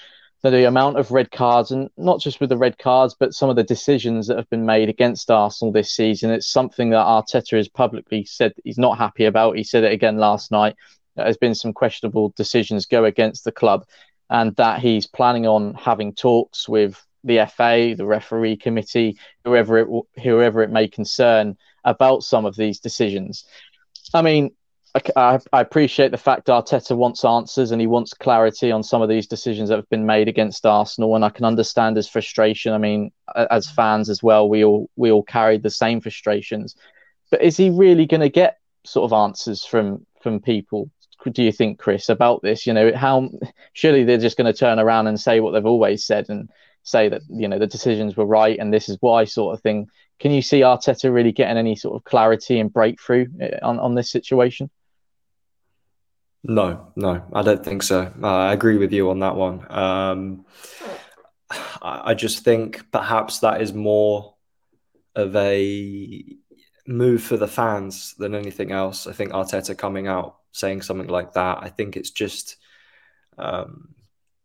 the 0.51 0.67
amount 0.67 0.99
of 0.99 1.11
red 1.11 1.31
cards, 1.31 1.71
and 1.71 1.91
not 1.97 2.21
just 2.21 2.41
with 2.41 2.49
the 2.51 2.57
red 2.57 2.79
cards, 2.79 3.17
but 3.19 3.35
some 3.35 3.51
of 3.51 3.57
the 3.57 3.65
decisions 3.65 4.27
that 4.27 4.37
have 4.37 4.49
been 4.51 4.67
made 4.67 4.89
against 4.89 5.31
Arsenal 5.31 5.73
this 5.73 5.93
season. 5.93 6.31
It's 6.31 6.47
something 6.47 6.91
that 6.91 7.05
Arteta 7.05 7.57
has 7.57 7.69
publicly 7.69 8.25
said 8.25 8.53
he's 8.65 8.79
not 8.79 8.99
happy 8.99 9.25
about. 9.25 9.57
He 9.57 9.65
said 9.65 9.85
it 9.85 9.93
again 9.93 10.19
last 10.19 10.51
night. 10.51 10.77
There's 11.17 11.37
been 11.37 11.55
some 11.55 11.73
questionable 11.73 12.33
decisions 12.37 12.87
go 12.87 13.05
against 13.05 13.45
the 13.45 13.53
club, 13.53 13.85
and 14.31 14.55
that 14.57 14.81
he's 14.81 15.07
planning 15.07 15.47
on 15.47 15.75
having 15.75 16.15
talks 16.15 16.69
with 16.69 17.03
the 17.25 17.47
FA, 17.47 17.95
the 17.97 18.07
referee 18.07 18.57
committee, 18.57 19.19
whoever 19.45 19.79
it 19.79 19.89
whoever 20.23 20.63
it 20.63 20.71
may 20.71 20.89
concern 20.89 21.57
about 21.85 22.23
some 22.23 22.45
of 22.45 22.57
these 22.57 22.81
decisions. 22.81 23.45
I 24.15 24.23
mean, 24.23 24.53
I, 25.17 25.39
I, 25.53 25.61
appreciate 25.61 26.11
the 26.11 26.17
fact 26.17 26.47
Arteta 26.47 26.97
wants 26.97 27.25
answers 27.25 27.71
and 27.71 27.81
he 27.81 27.87
wants 27.87 28.15
clarity 28.15 28.71
on 28.71 28.83
some 28.83 29.03
of 29.03 29.09
these 29.09 29.27
decisions 29.27 29.69
that 29.69 29.77
have 29.77 29.89
been 29.91 30.07
made 30.07 30.29
against 30.29 30.65
Arsenal, 30.65 31.17
and 31.17 31.25
I 31.25 31.29
can 31.29 31.45
understand 31.45 31.97
his 31.97 32.09
frustration. 32.09 32.73
I 32.73 32.79
mean, 32.79 33.11
as 33.35 33.69
fans 33.69 34.09
as 34.09 34.23
well, 34.23 34.49
we 34.49 34.65
all 34.65 34.89
we 34.97 35.11
all 35.11 35.23
carried 35.23 35.63
the 35.63 35.71
same 35.71 36.01
frustrations. 36.01 36.77
But 37.31 37.43
is 37.43 37.57
he 37.57 37.71
really 37.71 38.07
going 38.07 38.21
to 38.21 38.29
get 38.29 38.59
sort 38.85 39.11
of 39.11 39.13
answers 39.13 39.65
from 39.65 40.07
from 40.23 40.41
people? 40.41 40.91
Do 41.33 41.43
you 41.43 41.53
think, 41.53 41.79
Chris, 41.79 42.09
about 42.09 42.43
this? 42.43 42.67
You 42.67 42.73
know, 42.73 42.95
how 42.95 43.31
surely 43.73 44.05
they're 44.05 44.19
just 44.19 44.37
going 44.37 44.53
to 44.53 44.59
turn 44.59 44.79
around 44.79 45.07
and 45.07 45.19
say 45.19 45.41
what 45.41 45.53
they've 45.53 45.67
always 45.67 46.05
said 46.05 46.29
and 46.29 46.49
say 46.83 47.09
that 47.09 47.23
you 47.29 47.49
know 47.49 47.59
the 47.59 47.67
decisions 47.67 48.17
were 48.17 48.25
right 48.25 48.59
and 48.61 48.73
this 48.73 48.89
is 48.89 48.97
why 49.01 49.25
sort 49.25 49.55
of 49.55 49.63
thing. 49.63 49.89
Can 50.19 50.31
you 50.31 50.41
see 50.41 50.61
Arteta 50.61 51.13
really 51.13 51.33
getting 51.33 51.59
any 51.59 51.77
sort 51.77 51.97
of 51.97 52.05
clarity 52.05 52.59
and 52.59 52.73
breakthrough 52.73 53.27
eh, 53.41 53.59
on, 53.63 53.79
on 53.79 53.95
this 53.95 54.11
situation? 54.11 54.71
No, 56.43 56.93
no, 56.95 57.25
I 57.33 57.43
don't 57.43 57.65
think 57.65 57.83
so. 57.83 58.13
I 58.23 58.53
agree 58.53 58.79
with 58.79 58.93
you 58.93 59.11
on 59.11 59.19
that 59.19 59.35
one. 59.35 59.67
Um, 59.69 60.47
I 61.83 62.15
just 62.15 62.45
think 62.45 62.91
perhaps 62.93 63.41
that 63.41 63.61
is 63.61 63.73
more 63.73 64.35
of 65.15 65.35
a 65.37 66.25
move 66.87 67.23
for 67.23 67.37
the 67.37 67.49
fans 67.49 68.15
than 68.15 68.35
anything 68.35 68.73
else. 68.73 69.07
I 69.07 69.13
think 69.13 69.33
Arteta 69.33 69.77
coming 69.77 70.07
out 70.07 70.37
saying 70.53 70.83
something 70.83 71.09
like 71.09 71.33
that, 71.35 71.59
I 71.63 71.69
think 71.69 71.97
it's 71.97 72.11
just 72.11 72.57
um, 73.39 73.95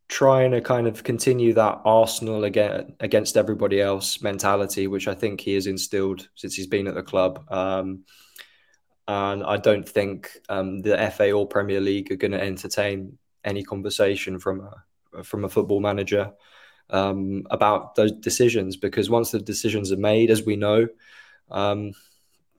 trying 0.07 0.51
to 0.51 0.61
kind 0.61 0.87
of 0.87 1.03
continue 1.03 1.53
that 1.53 1.81
Arsenal 1.85 2.43
again 2.43 2.95
against 2.99 3.37
everybody 3.37 3.79
else 3.79 4.21
mentality, 4.21 4.87
which 4.87 5.07
I 5.07 5.13
think 5.13 5.39
he 5.39 5.53
has 5.53 5.67
instilled 5.67 6.27
since 6.35 6.53
he's 6.53 6.67
been 6.67 6.87
at 6.87 6.95
the 6.95 7.03
club. 7.03 7.45
Um, 7.49 8.03
and 9.07 9.43
I 9.43 9.57
don't 9.57 9.87
think 9.87 10.37
um, 10.49 10.81
the 10.81 11.11
FA 11.15 11.31
or 11.31 11.47
Premier 11.47 11.79
League 11.79 12.11
are 12.11 12.17
going 12.17 12.31
to 12.31 12.41
entertain 12.41 13.17
any 13.43 13.63
conversation 13.63 14.39
from 14.39 14.61
a 14.61 15.23
from 15.23 15.43
a 15.43 15.49
football 15.49 15.81
manager 15.81 16.31
um, 16.89 17.43
about 17.49 17.95
those 17.95 18.11
decisions 18.11 18.77
because 18.77 19.09
once 19.09 19.31
the 19.31 19.39
decisions 19.39 19.91
are 19.91 19.97
made, 19.97 20.29
as 20.29 20.45
we 20.45 20.55
know, 20.55 20.87
um, 21.49 21.91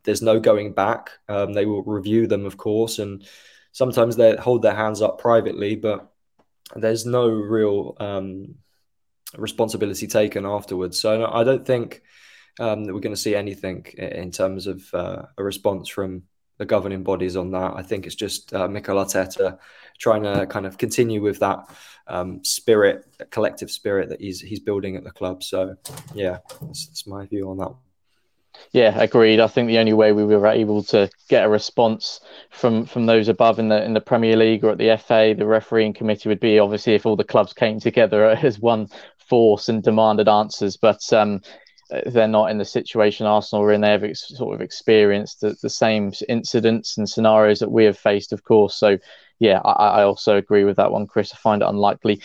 there's 0.04 0.22
no 0.22 0.40
going 0.40 0.72
back. 0.72 1.10
Um, 1.28 1.52
they 1.52 1.66
will 1.66 1.82
review 1.82 2.26
them, 2.26 2.46
of 2.46 2.56
course, 2.56 2.98
and 2.98 3.24
sometimes 3.72 4.16
they 4.16 4.36
hold 4.36 4.62
their 4.62 4.74
hands 4.74 5.02
up 5.02 5.18
privately, 5.18 5.76
but 5.76 6.12
there's 6.74 7.06
no 7.06 7.28
real 7.28 7.96
um, 8.00 8.56
responsibility 9.36 10.06
taken 10.06 10.46
afterwards. 10.46 10.98
So 10.98 11.26
I 11.26 11.44
don't 11.44 11.66
think 11.66 12.02
um, 12.60 12.84
that 12.84 12.94
we're 12.94 13.00
going 13.00 13.14
to 13.14 13.20
see 13.20 13.34
anything 13.34 13.86
in 13.96 14.30
terms 14.30 14.66
of 14.66 14.82
uh, 14.94 15.22
a 15.36 15.42
response 15.42 15.88
from 15.88 16.24
the 16.58 16.66
governing 16.66 17.02
bodies 17.02 17.36
on 17.36 17.50
that. 17.52 17.72
I 17.76 17.82
think 17.82 18.06
it's 18.06 18.14
just 18.14 18.52
uh, 18.54 18.68
Mikel 18.68 18.96
Arteta 18.96 19.58
trying 19.98 20.22
to 20.22 20.46
kind 20.46 20.66
of 20.66 20.78
continue 20.78 21.22
with 21.22 21.40
that 21.40 21.68
um, 22.06 22.44
spirit, 22.44 23.04
collective 23.30 23.70
spirit 23.70 24.10
that 24.10 24.20
he's 24.20 24.40
he's 24.40 24.60
building 24.60 24.96
at 24.96 25.04
the 25.04 25.10
club. 25.10 25.42
So 25.42 25.76
yeah, 26.14 26.38
that's, 26.60 26.86
that's 26.86 27.06
my 27.06 27.26
view 27.26 27.50
on 27.50 27.58
that. 27.58 27.74
Yeah, 28.72 28.98
agreed. 28.98 29.40
I 29.40 29.48
think 29.48 29.68
the 29.68 29.78
only 29.78 29.92
way 29.92 30.12
we 30.12 30.24
were 30.24 30.46
able 30.46 30.82
to 30.84 31.10
get 31.28 31.44
a 31.44 31.48
response 31.48 32.20
from 32.50 32.86
from 32.86 33.06
those 33.06 33.28
above 33.28 33.58
in 33.58 33.68
the 33.68 33.82
in 33.82 33.92
the 33.92 34.00
Premier 34.00 34.36
League 34.36 34.64
or 34.64 34.70
at 34.70 34.78
the 34.78 34.96
FA, 34.96 35.34
the 35.36 35.46
refereeing 35.46 35.92
committee 35.92 36.28
would 36.28 36.40
be 36.40 36.58
obviously 36.58 36.94
if 36.94 37.04
all 37.04 37.16
the 37.16 37.24
clubs 37.24 37.52
came 37.52 37.80
together 37.80 38.24
as 38.42 38.58
one 38.58 38.88
force 39.18 39.68
and 39.68 39.82
demanded 39.82 40.28
answers. 40.28 40.76
But 40.76 41.12
um, 41.12 41.42
they're 42.06 42.28
not 42.28 42.50
in 42.50 42.58
the 42.58 42.64
situation 42.64 43.26
Arsenal 43.26 43.64
are 43.64 43.72
in. 43.72 43.82
They've 43.82 44.04
ex- 44.04 44.28
sort 44.36 44.54
of 44.54 44.60
experienced 44.60 45.40
the, 45.40 45.56
the, 45.60 45.70
same 45.70 46.12
incidents 46.28 46.96
and 46.96 47.08
scenarios 47.08 47.58
that 47.60 47.70
we 47.70 47.84
have 47.84 47.98
faced, 47.98 48.32
of 48.32 48.44
course. 48.44 48.74
So, 48.74 48.98
yeah, 49.38 49.60
I, 49.64 50.00
I 50.00 50.02
also 50.04 50.36
agree 50.36 50.64
with 50.64 50.76
that 50.76 50.90
one, 50.90 51.06
Chris. 51.06 51.32
I 51.34 51.36
find 51.36 51.62
it 51.62 51.68
unlikely 51.68 52.22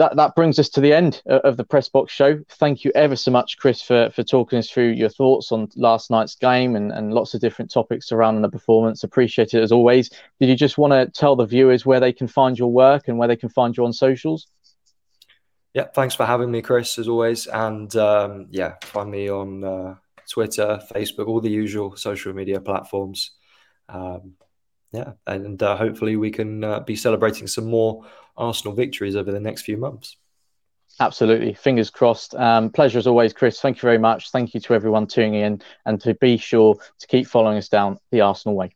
that 0.00 0.16
that 0.16 0.34
brings 0.34 0.58
us 0.58 0.70
to 0.70 0.80
the 0.80 0.94
end 0.94 1.22
of 1.26 1.58
the 1.58 1.64
press 1.64 1.90
box 1.90 2.10
show. 2.10 2.40
Thank 2.48 2.84
you 2.84 2.90
ever 2.94 3.14
so 3.14 3.30
much, 3.30 3.58
Chris, 3.58 3.82
for 3.82 4.08
for 4.10 4.22
talking 4.22 4.58
us 4.58 4.70
through 4.70 4.92
your 4.92 5.10
thoughts 5.10 5.52
on 5.52 5.68
last 5.76 6.10
night's 6.10 6.34
game 6.34 6.74
and, 6.74 6.90
and 6.90 7.12
lots 7.12 7.34
of 7.34 7.42
different 7.42 7.70
topics 7.70 8.08
surrounding 8.08 8.40
the 8.40 8.48
performance. 8.48 9.04
Appreciate 9.04 9.52
it 9.52 9.62
as 9.62 9.70
always. 9.70 10.08
Did 10.40 10.48
you 10.48 10.56
just 10.56 10.78
want 10.78 10.94
to 10.94 11.06
tell 11.06 11.36
the 11.36 11.44
viewers 11.44 11.84
where 11.84 12.00
they 12.00 12.14
can 12.14 12.26
find 12.26 12.58
your 12.58 12.72
work 12.72 13.08
and 13.08 13.18
where 13.18 13.28
they 13.28 13.36
can 13.36 13.50
find 13.50 13.76
you 13.76 13.84
on 13.84 13.92
socials? 13.92 14.46
Yeah, 15.74 15.88
thanks 15.94 16.14
for 16.14 16.24
having 16.24 16.50
me, 16.50 16.62
Chris, 16.62 16.98
as 16.98 17.06
always. 17.06 17.46
And 17.46 17.94
um, 17.94 18.46
yeah, 18.50 18.76
find 18.82 19.10
me 19.10 19.28
on 19.28 19.62
uh, 19.62 19.96
Twitter, 20.30 20.80
Facebook, 20.90 21.28
all 21.28 21.42
the 21.42 21.50
usual 21.50 21.94
social 21.96 22.32
media 22.32 22.58
platforms. 22.58 23.32
Um, 23.90 24.32
yeah, 24.92 25.12
and 25.26 25.62
uh, 25.62 25.76
hopefully 25.76 26.16
we 26.16 26.30
can 26.30 26.64
uh, 26.64 26.80
be 26.80 26.96
celebrating 26.96 27.46
some 27.46 27.66
more 27.66 28.06
Arsenal 28.40 28.74
victories 28.74 29.14
over 29.14 29.30
the 29.30 29.40
next 29.40 29.62
few 29.62 29.76
months. 29.76 30.16
Absolutely. 30.98 31.54
Fingers 31.54 31.88
crossed. 31.88 32.34
Um, 32.34 32.70
pleasure 32.70 32.98
as 32.98 33.06
always, 33.06 33.32
Chris. 33.32 33.60
Thank 33.60 33.76
you 33.76 33.82
very 33.82 33.98
much. 33.98 34.30
Thank 34.30 34.54
you 34.54 34.60
to 34.60 34.74
everyone 34.74 35.06
tuning 35.06 35.34
in 35.34 35.62
and 35.86 36.00
to 36.00 36.14
be 36.14 36.36
sure 36.36 36.76
to 36.98 37.06
keep 37.06 37.26
following 37.26 37.56
us 37.56 37.68
down 37.68 37.98
the 38.10 38.20
Arsenal 38.20 38.56
way. 38.56 38.74